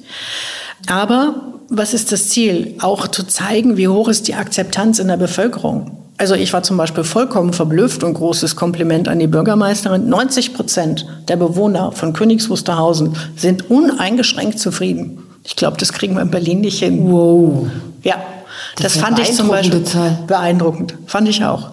Aber 0.89 1.35
was 1.69 1.93
ist 1.93 2.11
das 2.11 2.31
Ziel? 2.31 2.77
Auch 2.81 3.07
zu 3.09 3.25
zeigen, 3.25 3.77
wie 3.77 3.89
hoch 3.89 4.09
ist 4.09 4.29
die 4.29 4.35
Akzeptanz 4.35 4.99
in 4.99 5.09
der 5.09 5.19
Bevölkerung. 5.19 6.06
Also 6.19 6.35
ich 6.35 6.53
war 6.53 6.63
zum 6.63 6.77
Beispiel 6.77 7.05
vollkommen 7.05 7.53
verblüfft 7.53 8.03
und 8.03 8.15
großes 8.15 8.57
Kompliment 8.57 9.09
an 9.09 9.19
die 9.19 9.27
Bürgermeisterin. 9.27 10.09
90 10.09 10.55
Prozent 10.55 11.07
der 11.29 11.37
Bewohner 11.37 11.93
von 11.93 12.13
Königs 12.15 12.49
Wusterhausen 12.49 13.17
sind 13.37 13.71
uneingeschränkt 13.71 14.59
zufrieden. 14.59 15.23
Ich 15.45 15.57
glaube, 15.57 15.77
das 15.77 15.93
kriegen 15.93 16.15
wir 16.15 16.23
in 16.23 16.31
Berlin 16.31 16.61
nicht 16.61 16.79
hin. 16.79 17.13
Wow. 17.13 17.67
Ja, 18.03 18.17
das, 18.77 18.95
das 18.95 19.03
fand 19.03 19.19
ich 19.19 19.33
zum 19.33 19.49
Beispiel 19.49 19.85
Zahl. 19.85 20.19
beeindruckend. 20.27 20.95
Fand 21.07 21.29
ich 21.29 21.45
auch. 21.45 21.71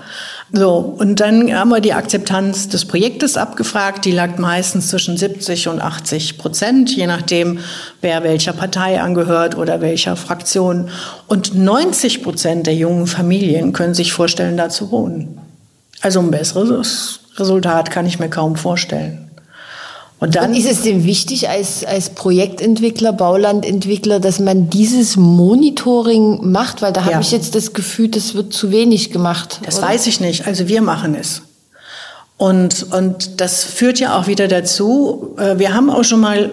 So, 0.55 0.95
und 0.99 1.19
dann 1.19 1.51
haben 1.51 1.69
wir 1.69 1.81
die 1.81 1.93
Akzeptanz 1.93 2.69
des 2.69 2.85
Projektes 2.85 3.37
abgefragt. 3.37 4.05
Die 4.05 4.11
lag 4.11 4.37
meistens 4.37 4.89
zwischen 4.89 5.17
70 5.17 5.67
und 5.67 5.81
80 5.81 6.37
Prozent, 6.37 6.95
je 6.95 7.07
nachdem, 7.07 7.57
wer 8.01 8.23
welcher 8.23 8.53
Partei 8.53 9.01
angehört 9.01 9.57
oder 9.57 9.81
welcher 9.81 10.15
Fraktion. 10.15 10.89
Und 11.25 11.55
90 11.55 12.21
Prozent 12.21 12.67
der 12.67 12.75
jungen 12.75 13.07
Familien 13.07 13.73
können 13.73 13.95
sich 13.95 14.13
vorstellen, 14.13 14.55
da 14.55 14.69
zu 14.69 14.91
wohnen. 14.91 15.39
Also 16.01 16.19
ein 16.19 16.29
besseres 16.29 17.21
Resultat 17.37 17.89
kann 17.89 18.05
ich 18.05 18.19
mir 18.19 18.29
kaum 18.29 18.55
vorstellen. 18.55 19.31
Und 20.23 20.35
dann 20.35 20.51
und 20.51 20.57
ist 20.57 20.71
es 20.71 20.83
denn 20.83 21.03
wichtig 21.03 21.49
als, 21.49 21.83
als 21.83 22.11
Projektentwickler, 22.11 23.11
Baulandentwickler, 23.11 24.21
dass 24.21 24.39
man 24.39 24.69
dieses 24.69 25.17
Monitoring 25.17 26.49
macht? 26.49 26.81
Weil 26.81 26.93
da 26.93 27.01
ja. 27.01 27.07
habe 27.07 27.21
ich 27.21 27.33
jetzt 27.33 27.55
das 27.55 27.73
Gefühl, 27.73 28.07
das 28.07 28.33
wird 28.33 28.53
zu 28.53 28.71
wenig 28.71 29.11
gemacht. 29.11 29.59
Das 29.65 29.79
oder? 29.79 29.87
weiß 29.87 30.07
ich 30.07 30.21
nicht. 30.21 30.47
Also 30.47 30.69
wir 30.69 30.81
machen 30.81 31.13
es. 31.13 31.41
Und, 32.37 32.93
und 32.93 33.41
das 33.41 33.65
führt 33.65 33.99
ja 33.99 34.17
auch 34.17 34.27
wieder 34.27 34.47
dazu, 34.47 35.35
äh, 35.37 35.59
wir 35.59 35.73
haben 35.73 35.89
auch 35.89 36.05
schon 36.05 36.21
mal 36.21 36.51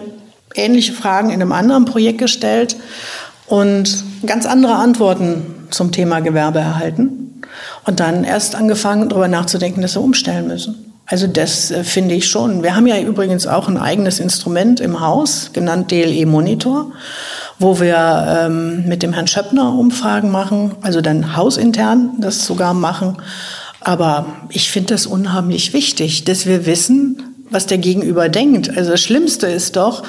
ähnliche 0.53 0.91
Fragen 0.91 1.29
in 1.29 1.41
einem 1.41 1.53
anderen 1.53 1.85
Projekt 1.85 2.17
gestellt 2.17 2.75
und 3.47 4.03
ganz 4.25 4.45
andere 4.45 4.75
Antworten 4.75 5.45
zum 5.69 5.93
Thema 5.93 6.19
Gewerbe 6.19 6.59
erhalten. 6.59 7.41
Und 7.85 8.01
dann 8.01 8.25
erst 8.25 8.53
angefangen, 8.53 9.07
darüber 9.07 9.29
nachzudenken, 9.29 9.81
dass 9.81 9.95
wir 9.95 10.01
umstellen 10.01 10.47
müssen. 10.47 10.90
Also 11.11 11.27
das 11.27 11.71
äh, 11.71 11.83
finde 11.83 12.15
ich 12.15 12.29
schon. 12.29 12.63
Wir 12.63 12.75
haben 12.75 12.87
ja 12.87 12.99
übrigens 12.99 13.45
auch 13.45 13.67
ein 13.67 13.77
eigenes 13.77 14.19
Instrument 14.19 14.79
im 14.79 15.01
Haus, 15.01 15.51
genannt 15.51 15.91
DLE 15.91 16.25
Monitor, 16.25 16.93
wo 17.59 17.81
wir 17.81 18.45
ähm, 18.45 18.87
mit 18.87 19.03
dem 19.03 19.11
Herrn 19.11 19.27
Schöppner 19.27 19.73
Umfragen 19.73 20.31
machen, 20.31 20.71
also 20.81 21.01
dann 21.01 21.35
hausintern 21.35 22.13
das 22.19 22.45
sogar 22.45 22.73
machen. 22.73 23.17
Aber 23.81 24.25
ich 24.49 24.71
finde 24.71 24.93
das 24.93 25.05
unheimlich 25.05 25.73
wichtig, 25.73 26.23
dass 26.23 26.45
wir 26.45 26.65
wissen, 26.65 27.21
was 27.49 27.65
der 27.65 27.77
Gegenüber 27.77 28.29
denkt. 28.29 28.75
Also 28.77 28.91
das 28.91 29.01
Schlimmste 29.01 29.47
ist 29.47 29.75
doch, 29.75 30.03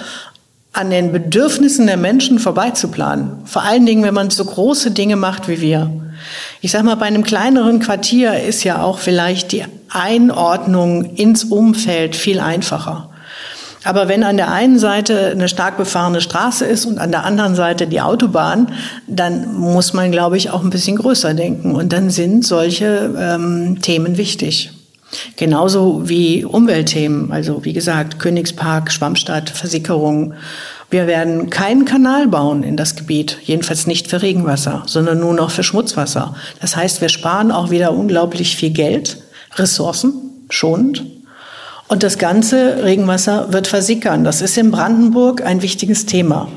an 0.72 0.88
den 0.88 1.12
Bedürfnissen 1.12 1.86
der 1.86 1.96
Menschen 1.96 2.38
vorbeizuplanen. 2.38 3.44
Vor 3.44 3.62
allen 3.62 3.84
Dingen, 3.84 4.04
wenn 4.04 4.14
man 4.14 4.30
so 4.30 4.44
große 4.44 4.92
Dinge 4.92 5.16
macht 5.16 5.48
wie 5.48 5.60
wir. 5.60 5.90
Ich 6.60 6.72
sage 6.72 6.84
mal, 6.84 6.96
bei 6.96 7.06
einem 7.06 7.22
kleineren 7.22 7.80
Quartier 7.80 8.40
ist 8.40 8.64
ja 8.64 8.82
auch 8.82 8.98
vielleicht 8.98 9.52
die 9.52 9.64
Einordnung 9.88 11.16
ins 11.16 11.44
Umfeld 11.44 12.16
viel 12.16 12.40
einfacher. 12.40 13.10
Aber 13.84 14.08
wenn 14.08 14.22
an 14.22 14.36
der 14.36 14.52
einen 14.52 14.78
Seite 14.78 15.30
eine 15.32 15.48
stark 15.48 15.76
befahrene 15.76 16.20
Straße 16.20 16.64
ist 16.64 16.84
und 16.84 16.98
an 16.98 17.10
der 17.10 17.24
anderen 17.24 17.54
Seite 17.54 17.86
die 17.86 18.00
Autobahn, 18.00 18.72
dann 19.08 19.54
muss 19.54 19.92
man, 19.92 20.12
glaube 20.12 20.36
ich, 20.36 20.50
auch 20.50 20.62
ein 20.62 20.70
bisschen 20.70 20.96
größer 20.96 21.34
denken. 21.34 21.74
Und 21.74 21.92
dann 21.92 22.10
sind 22.10 22.44
solche 22.44 23.12
ähm, 23.18 23.80
Themen 23.82 24.16
wichtig. 24.16 24.70
Genauso 25.36 26.08
wie 26.08 26.44
Umweltthemen, 26.44 27.32
also 27.32 27.64
wie 27.64 27.74
gesagt, 27.74 28.18
Königspark, 28.18 28.90
Schwammstadt, 28.90 29.50
Versickerung, 29.50 30.34
wir 30.92 31.06
werden 31.06 31.48
keinen 31.48 31.86
Kanal 31.86 32.28
bauen 32.28 32.62
in 32.62 32.76
das 32.76 32.96
Gebiet, 32.96 33.38
jedenfalls 33.42 33.86
nicht 33.86 34.08
für 34.08 34.20
Regenwasser, 34.20 34.82
sondern 34.86 35.20
nur 35.20 35.32
noch 35.32 35.50
für 35.50 35.62
Schmutzwasser. 35.62 36.34
Das 36.60 36.76
heißt, 36.76 37.00
wir 37.00 37.08
sparen 37.08 37.50
auch 37.50 37.70
wieder 37.70 37.92
unglaublich 37.92 38.56
viel 38.56 38.70
Geld, 38.70 39.22
Ressourcen, 39.56 40.12
schonend. 40.50 41.04
Und 41.88 42.02
das 42.02 42.18
ganze 42.18 42.84
Regenwasser 42.84 43.52
wird 43.52 43.68
versickern. 43.68 44.22
Das 44.22 44.42
ist 44.42 44.56
in 44.58 44.70
Brandenburg 44.70 45.42
ein 45.42 45.62
wichtiges 45.62 46.04
Thema. 46.04 46.48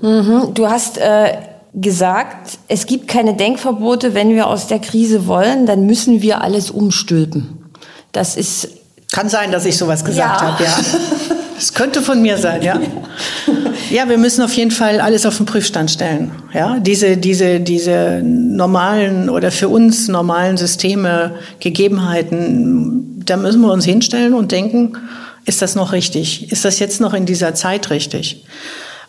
Mhm. 0.00 0.54
Du 0.54 0.68
hast 0.68 0.98
äh, 0.98 1.32
gesagt, 1.74 2.58
es 2.68 2.86
gibt 2.86 3.08
keine 3.08 3.34
Denkverbote. 3.34 4.14
Wenn 4.14 4.30
wir 4.30 4.46
aus 4.46 4.68
der 4.68 4.78
Krise 4.78 5.26
wollen, 5.26 5.66
dann 5.66 5.84
müssen 5.86 6.22
wir 6.22 6.42
alles 6.42 6.70
umstülpen. 6.70 7.58
Das 8.12 8.36
ist 8.36 8.68
kann 9.12 9.28
sein, 9.28 9.50
dass 9.50 9.64
ich 9.64 9.76
sowas 9.76 10.04
gesagt 10.04 10.40
ja. 10.40 10.52
habe, 10.52 10.62
ja. 10.62 10.76
Es 11.58 11.74
könnte 11.74 12.00
von 12.00 12.22
mir 12.22 12.38
sein, 12.38 12.62
ja. 12.62 12.80
Ja, 12.80 12.80
wir 14.08 14.18
müssen 14.18 14.42
auf 14.42 14.52
jeden 14.54 14.70
Fall 14.70 15.00
alles 15.00 15.26
auf 15.26 15.36
den 15.36 15.46
Prüfstand 15.46 15.90
stellen. 15.90 16.30
Ja, 16.54 16.78
diese, 16.78 17.16
diese, 17.16 17.60
diese 17.60 18.22
normalen 18.24 19.28
oder 19.28 19.50
für 19.50 19.68
uns 19.68 20.08
normalen 20.08 20.56
Systeme, 20.56 21.34
Gegebenheiten, 21.58 23.22
da 23.26 23.36
müssen 23.36 23.60
wir 23.60 23.72
uns 23.72 23.84
hinstellen 23.84 24.34
und 24.34 24.52
denken, 24.52 24.96
ist 25.44 25.62
das 25.62 25.74
noch 25.74 25.92
richtig? 25.92 26.52
Ist 26.52 26.64
das 26.64 26.78
jetzt 26.78 27.00
noch 27.00 27.14
in 27.14 27.26
dieser 27.26 27.54
Zeit 27.54 27.90
richtig? 27.90 28.44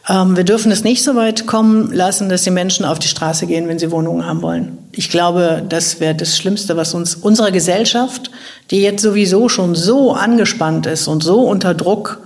Ähm, 0.09 0.35
wir 0.35 0.43
dürfen 0.43 0.71
es 0.71 0.83
nicht 0.83 1.03
so 1.03 1.15
weit 1.15 1.45
kommen 1.45 1.91
lassen, 1.91 2.29
dass 2.29 2.43
die 2.43 2.51
Menschen 2.51 2.85
auf 2.85 2.99
die 2.99 3.07
Straße 3.07 3.45
gehen, 3.45 3.67
wenn 3.67 3.77
sie 3.77 3.91
Wohnungen 3.91 4.25
haben 4.25 4.41
wollen. 4.41 4.77
Ich 4.91 5.09
glaube, 5.09 5.63
das 5.67 5.99
wäre 5.99 6.15
das 6.15 6.37
Schlimmste, 6.37 6.75
was 6.75 6.93
uns 6.93 7.15
unserer 7.15 7.51
Gesellschaft, 7.51 8.31
die 8.71 8.81
jetzt 8.81 9.03
sowieso 9.03 9.47
schon 9.47 9.75
so 9.75 10.13
angespannt 10.13 10.87
ist 10.87 11.07
und 11.07 11.23
so 11.23 11.41
unter 11.41 11.73
Druck, 11.73 12.19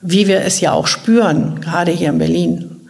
wie 0.00 0.26
wir 0.26 0.40
es 0.42 0.60
ja 0.60 0.72
auch 0.72 0.86
spüren, 0.86 1.60
gerade 1.60 1.90
hier 1.90 2.10
in 2.10 2.18
Berlin, 2.18 2.88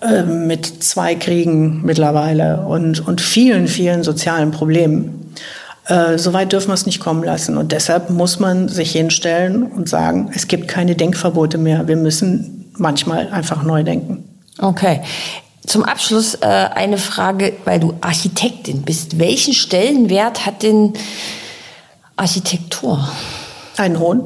äh, 0.00 0.22
mit 0.22 0.82
zwei 0.82 1.14
Kriegen 1.14 1.82
mittlerweile 1.84 2.62
und, 2.66 3.06
und 3.06 3.20
vielen, 3.20 3.68
vielen 3.68 4.02
sozialen 4.02 4.50
Problemen. 4.50 5.34
Äh, 5.86 6.18
so 6.18 6.32
weit 6.32 6.52
dürfen 6.52 6.68
wir 6.68 6.74
es 6.74 6.86
nicht 6.86 7.00
kommen 7.00 7.24
lassen. 7.24 7.56
Und 7.56 7.72
deshalb 7.72 8.10
muss 8.10 8.38
man 8.38 8.68
sich 8.68 8.92
hinstellen 8.92 9.64
und 9.64 9.88
sagen, 9.88 10.30
es 10.34 10.48
gibt 10.48 10.68
keine 10.68 10.94
Denkverbote 10.94 11.58
mehr. 11.58 11.88
Wir 11.88 11.96
müssen 11.96 12.70
manchmal 12.76 13.28
einfach 13.28 13.62
neu 13.62 13.82
denken. 13.82 14.28
Okay. 14.58 15.02
Zum 15.66 15.84
Abschluss 15.84 16.34
äh, 16.34 16.46
eine 16.46 16.98
Frage, 16.98 17.52
weil 17.64 17.80
du 17.80 17.94
Architektin 18.00 18.82
bist. 18.82 19.18
Welchen 19.18 19.54
Stellenwert 19.54 20.44
hat 20.44 20.62
denn 20.62 20.94
Architektur? 22.16 23.08
Einen 23.76 23.98
hohen. 23.98 24.22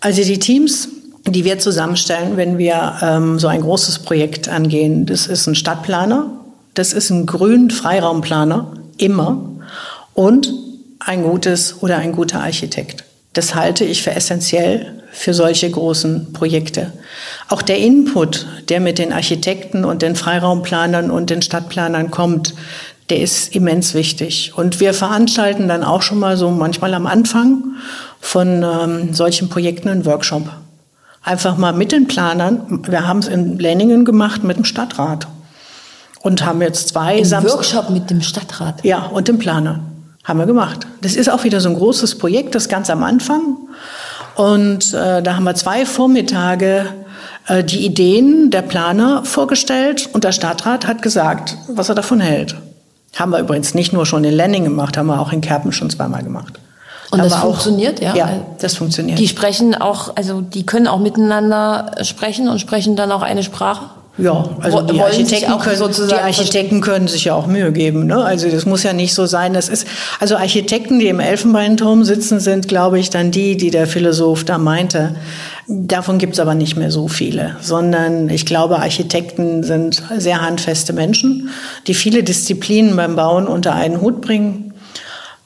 Also 0.00 0.22
die 0.22 0.38
Teams, 0.38 0.88
die 1.30 1.44
wir 1.44 1.58
zusammenstellen, 1.58 2.36
wenn 2.36 2.58
wir 2.58 2.98
ähm, 3.02 3.38
so 3.38 3.48
ein 3.48 3.60
großes 3.60 4.00
Projekt 4.00 4.48
angehen, 4.48 5.06
das 5.06 5.26
ist 5.26 5.46
ein 5.46 5.54
Stadtplaner, 5.54 6.30
das 6.74 6.92
ist 6.92 7.10
ein 7.10 7.26
Grün-Freiraumplaner, 7.26 8.72
immer, 8.98 9.50
und 10.14 10.52
ein 11.00 11.22
gutes 11.22 11.82
oder 11.82 11.98
ein 11.98 12.12
guter 12.12 12.40
Architekt. 12.40 13.04
Das 13.32 13.54
halte 13.54 13.84
ich 13.84 14.02
für 14.02 14.12
essentiell 14.12 15.02
für 15.10 15.34
solche 15.34 15.70
großen 15.70 16.32
Projekte. 16.32 16.92
Auch 17.48 17.62
der 17.62 17.78
Input, 17.78 18.46
der 18.68 18.80
mit 18.80 18.98
den 18.98 19.12
Architekten 19.12 19.84
und 19.84 20.02
den 20.02 20.16
Freiraumplanern 20.16 21.10
und 21.10 21.30
den 21.30 21.42
Stadtplanern 21.42 22.10
kommt, 22.10 22.54
der 23.10 23.20
ist 23.20 23.54
immens 23.54 23.94
wichtig. 23.94 24.52
Und 24.54 24.80
wir 24.80 24.92
veranstalten 24.92 25.66
dann 25.66 25.82
auch 25.82 26.02
schon 26.02 26.18
mal 26.18 26.36
so 26.36 26.50
manchmal 26.50 26.94
am 26.94 27.06
Anfang 27.06 27.76
von 28.20 28.62
ähm, 28.62 29.14
solchen 29.14 29.48
Projekten 29.48 29.88
einen 29.88 30.04
Workshop. 30.04 30.50
Einfach 31.28 31.58
mal 31.58 31.74
mit 31.74 31.92
den 31.92 32.06
Planern. 32.06 32.84
Wir 32.88 33.06
haben 33.06 33.18
es 33.18 33.28
in 33.28 33.58
Lenningen 33.58 34.06
gemacht 34.06 34.44
mit 34.44 34.56
dem 34.56 34.64
Stadtrat. 34.64 35.28
Und 36.22 36.42
haben 36.42 36.62
jetzt 36.62 36.88
zwei 36.88 37.18
Ein 37.18 37.44
Workshop 37.44 37.90
mit 37.90 38.08
dem 38.08 38.22
Stadtrat? 38.22 38.82
Ja, 38.82 39.04
und 39.04 39.28
dem 39.28 39.38
Planer. 39.38 39.80
Haben 40.24 40.38
wir 40.38 40.46
gemacht. 40.46 40.86
Das 41.02 41.16
ist 41.16 41.28
auch 41.28 41.44
wieder 41.44 41.60
so 41.60 41.68
ein 41.68 41.74
großes 41.74 42.16
Projekt, 42.16 42.54
das 42.54 42.70
ganz 42.70 42.88
am 42.88 43.02
Anfang. 43.02 43.58
Und 44.36 44.94
äh, 44.94 45.22
da 45.22 45.36
haben 45.36 45.44
wir 45.44 45.54
zwei 45.54 45.84
Vormittage 45.84 46.86
äh, 47.46 47.62
die 47.62 47.84
Ideen 47.84 48.50
der 48.50 48.62
Planer 48.62 49.22
vorgestellt 49.22 50.08
und 50.14 50.24
der 50.24 50.32
Stadtrat 50.32 50.86
hat 50.86 51.02
gesagt, 51.02 51.58
was 51.68 51.90
er 51.90 51.94
davon 51.94 52.20
hält. 52.20 52.56
Haben 53.16 53.32
wir 53.32 53.40
übrigens 53.40 53.74
nicht 53.74 53.92
nur 53.92 54.06
schon 54.06 54.24
in 54.24 54.32
Lenning 54.32 54.64
gemacht, 54.64 54.96
haben 54.96 55.08
wir 55.08 55.20
auch 55.20 55.34
in 55.34 55.42
Kerpen 55.42 55.72
schon 55.72 55.90
zweimal 55.90 56.22
gemacht. 56.22 56.58
Und 57.10 57.20
das 57.20 57.34
funktioniert, 57.36 57.98
auch, 57.98 58.02
ja? 58.02 58.16
Ja, 58.16 58.30
das 58.60 58.76
funktioniert. 58.76 59.18
Die 59.18 59.28
sprechen 59.28 59.74
auch, 59.74 60.16
also 60.16 60.40
die 60.40 60.66
können 60.66 60.86
auch 60.86 60.98
miteinander 60.98 61.92
sprechen 62.02 62.48
und 62.48 62.60
sprechen 62.60 62.96
dann 62.96 63.12
auch 63.12 63.22
eine 63.22 63.42
Sprache? 63.42 63.86
Ja, 64.18 64.50
also 64.60 64.82
die 64.82 65.00
Architekten, 65.00 65.58
können, 65.60 66.08
die 66.08 66.14
Architekten 66.14 66.80
können 66.80 67.06
sich 67.06 67.26
ja 67.26 67.34
auch 67.34 67.46
Mühe 67.46 67.70
geben. 67.70 68.06
Ne? 68.06 68.16
Also 68.16 68.50
das 68.50 68.66
muss 68.66 68.82
ja 68.82 68.92
nicht 68.92 69.14
so 69.14 69.26
sein. 69.26 69.54
Das 69.54 69.68
ist 69.68 69.86
also 70.18 70.36
Architekten, 70.36 70.98
die 70.98 71.06
im 71.06 71.20
Elfenbeinturm 71.20 72.02
sitzen, 72.04 72.40
sind, 72.40 72.66
glaube 72.66 72.98
ich, 72.98 73.10
dann 73.10 73.30
die, 73.30 73.56
die 73.56 73.70
der 73.70 73.86
Philosoph 73.86 74.42
da 74.42 74.58
meinte. 74.58 75.14
Davon 75.68 76.18
gibt's 76.18 76.40
aber 76.40 76.54
nicht 76.54 76.76
mehr 76.76 76.90
so 76.90 77.06
viele, 77.06 77.56
sondern 77.60 78.28
ich 78.28 78.44
glaube, 78.44 78.80
Architekten 78.80 79.62
sind 79.62 80.02
sehr 80.16 80.40
handfeste 80.40 80.92
Menschen, 80.92 81.50
die 81.86 81.94
viele 81.94 82.24
Disziplinen 82.24 82.96
beim 82.96 83.14
Bauen 83.14 83.46
unter 83.46 83.74
einen 83.74 84.00
Hut 84.00 84.20
bringen 84.20 84.67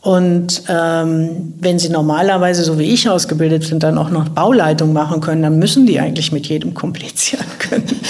und 0.03 0.64
ähm, 0.68 1.55
wenn 1.61 1.78
sie 1.78 1.88
normalerweise, 1.88 2.64
so 2.64 2.76
wie 2.76 2.92
ich 2.92 3.09
ausgebildet 3.09 3.62
sind, 3.62 3.84
dann 3.84 3.96
auch 3.98 4.11
noch 4.11 4.28
Bauleitung 4.30 4.92
machen 4.92 5.20
können, 5.20 5.42
dann 5.42 5.61
müssen 5.61 5.86
die 5.86 6.00
eigentlich 6.00 6.32
mit 6.32 6.48
jedem 6.48 6.74
komplizieren 6.74 7.46
können. 7.61 8.00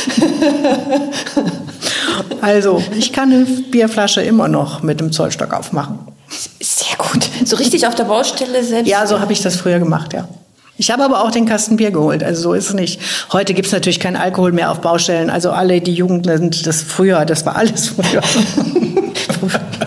also, 2.40 2.82
ich 2.96 3.12
kann 3.12 3.30
eine 3.30 3.44
Bierflasche 3.44 4.22
immer 4.22 4.48
noch 4.48 4.82
mit 4.82 5.00
dem 5.00 5.12
Zollstock 5.12 5.52
aufmachen. 5.52 5.98
Sehr 6.60 6.96
gut. 6.96 7.28
So 7.44 7.56
richtig 7.56 7.86
auf 7.86 7.94
der 7.94 8.04
Baustelle 8.04 8.64
selbst? 8.64 8.88
Ja, 8.88 9.06
so 9.06 9.20
habe 9.20 9.34
ich 9.34 9.42
das 9.42 9.56
früher 9.56 9.78
gemacht, 9.78 10.14
ja. 10.14 10.26
Ich 10.78 10.90
habe 10.90 11.04
aber 11.04 11.22
auch 11.22 11.30
den 11.30 11.44
Kasten 11.44 11.76
Bier 11.76 11.90
geholt, 11.90 12.24
also 12.24 12.42
so 12.42 12.54
ist 12.54 12.70
es 12.70 12.74
nicht. 12.74 13.00
Heute 13.32 13.52
gibt's 13.52 13.70
natürlich 13.70 14.00
keinen 14.00 14.16
Alkohol 14.16 14.52
mehr 14.52 14.70
auf 14.70 14.80
Baustellen. 14.80 15.28
Also 15.28 15.50
alle, 15.50 15.82
die 15.82 15.92
Jugend 15.92 16.24
sind 16.24 16.66
das 16.66 16.82
früher, 16.82 17.26
das 17.26 17.44
war 17.44 17.56
alles 17.56 17.90
früher. 17.90 18.22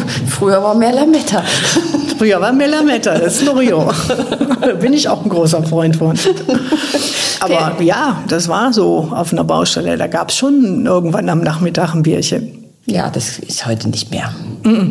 Früher 0.28 0.62
war 0.62 0.74
mehr 0.74 0.92
Lametta. 0.92 1.42
Früher 2.18 2.40
war 2.40 2.52
mehr 2.52 2.68
Lametta, 2.68 3.18
das 3.18 3.36
ist 3.36 3.44
Loriot. 3.44 3.94
da 4.60 4.72
bin 4.72 4.92
ich 4.92 5.08
auch 5.08 5.22
ein 5.22 5.28
großer 5.28 5.62
Freund 5.62 5.96
von. 5.96 6.18
Aber 7.40 7.82
ja, 7.82 8.22
das 8.28 8.48
war 8.48 8.72
so 8.72 9.08
auf 9.10 9.32
einer 9.32 9.44
Baustelle. 9.44 9.96
Da 9.96 10.06
gab 10.06 10.30
es 10.30 10.36
schon 10.36 10.86
irgendwann 10.86 11.28
am 11.28 11.40
Nachmittag 11.40 11.94
ein 11.94 12.02
Bierchen. 12.02 12.64
Ja, 12.86 13.10
das 13.10 13.38
ist 13.38 13.66
heute 13.66 13.88
nicht 13.88 14.10
mehr. 14.10 14.32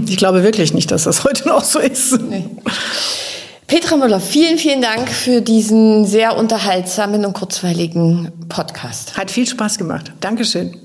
Ich 0.07 0.17
glaube 0.17 0.43
wirklich 0.43 0.73
nicht, 0.73 0.91
dass 0.91 1.05
das 1.05 1.23
heute 1.23 1.47
noch 1.47 1.63
so 1.63 1.79
ist. 1.79 2.19
Nee. 2.29 2.45
Petra 3.67 3.97
Müller, 3.97 4.19
vielen, 4.19 4.59
vielen 4.59 4.81
Dank 4.81 5.09
für 5.09 5.41
diesen 5.41 6.05
sehr 6.05 6.37
unterhaltsamen 6.37 7.25
und 7.25 7.33
kurzweiligen 7.33 8.31
Podcast. 8.47 9.17
Hat 9.17 9.31
viel 9.31 9.47
Spaß 9.47 9.79
gemacht. 9.79 10.11
Dankeschön. 10.19 10.84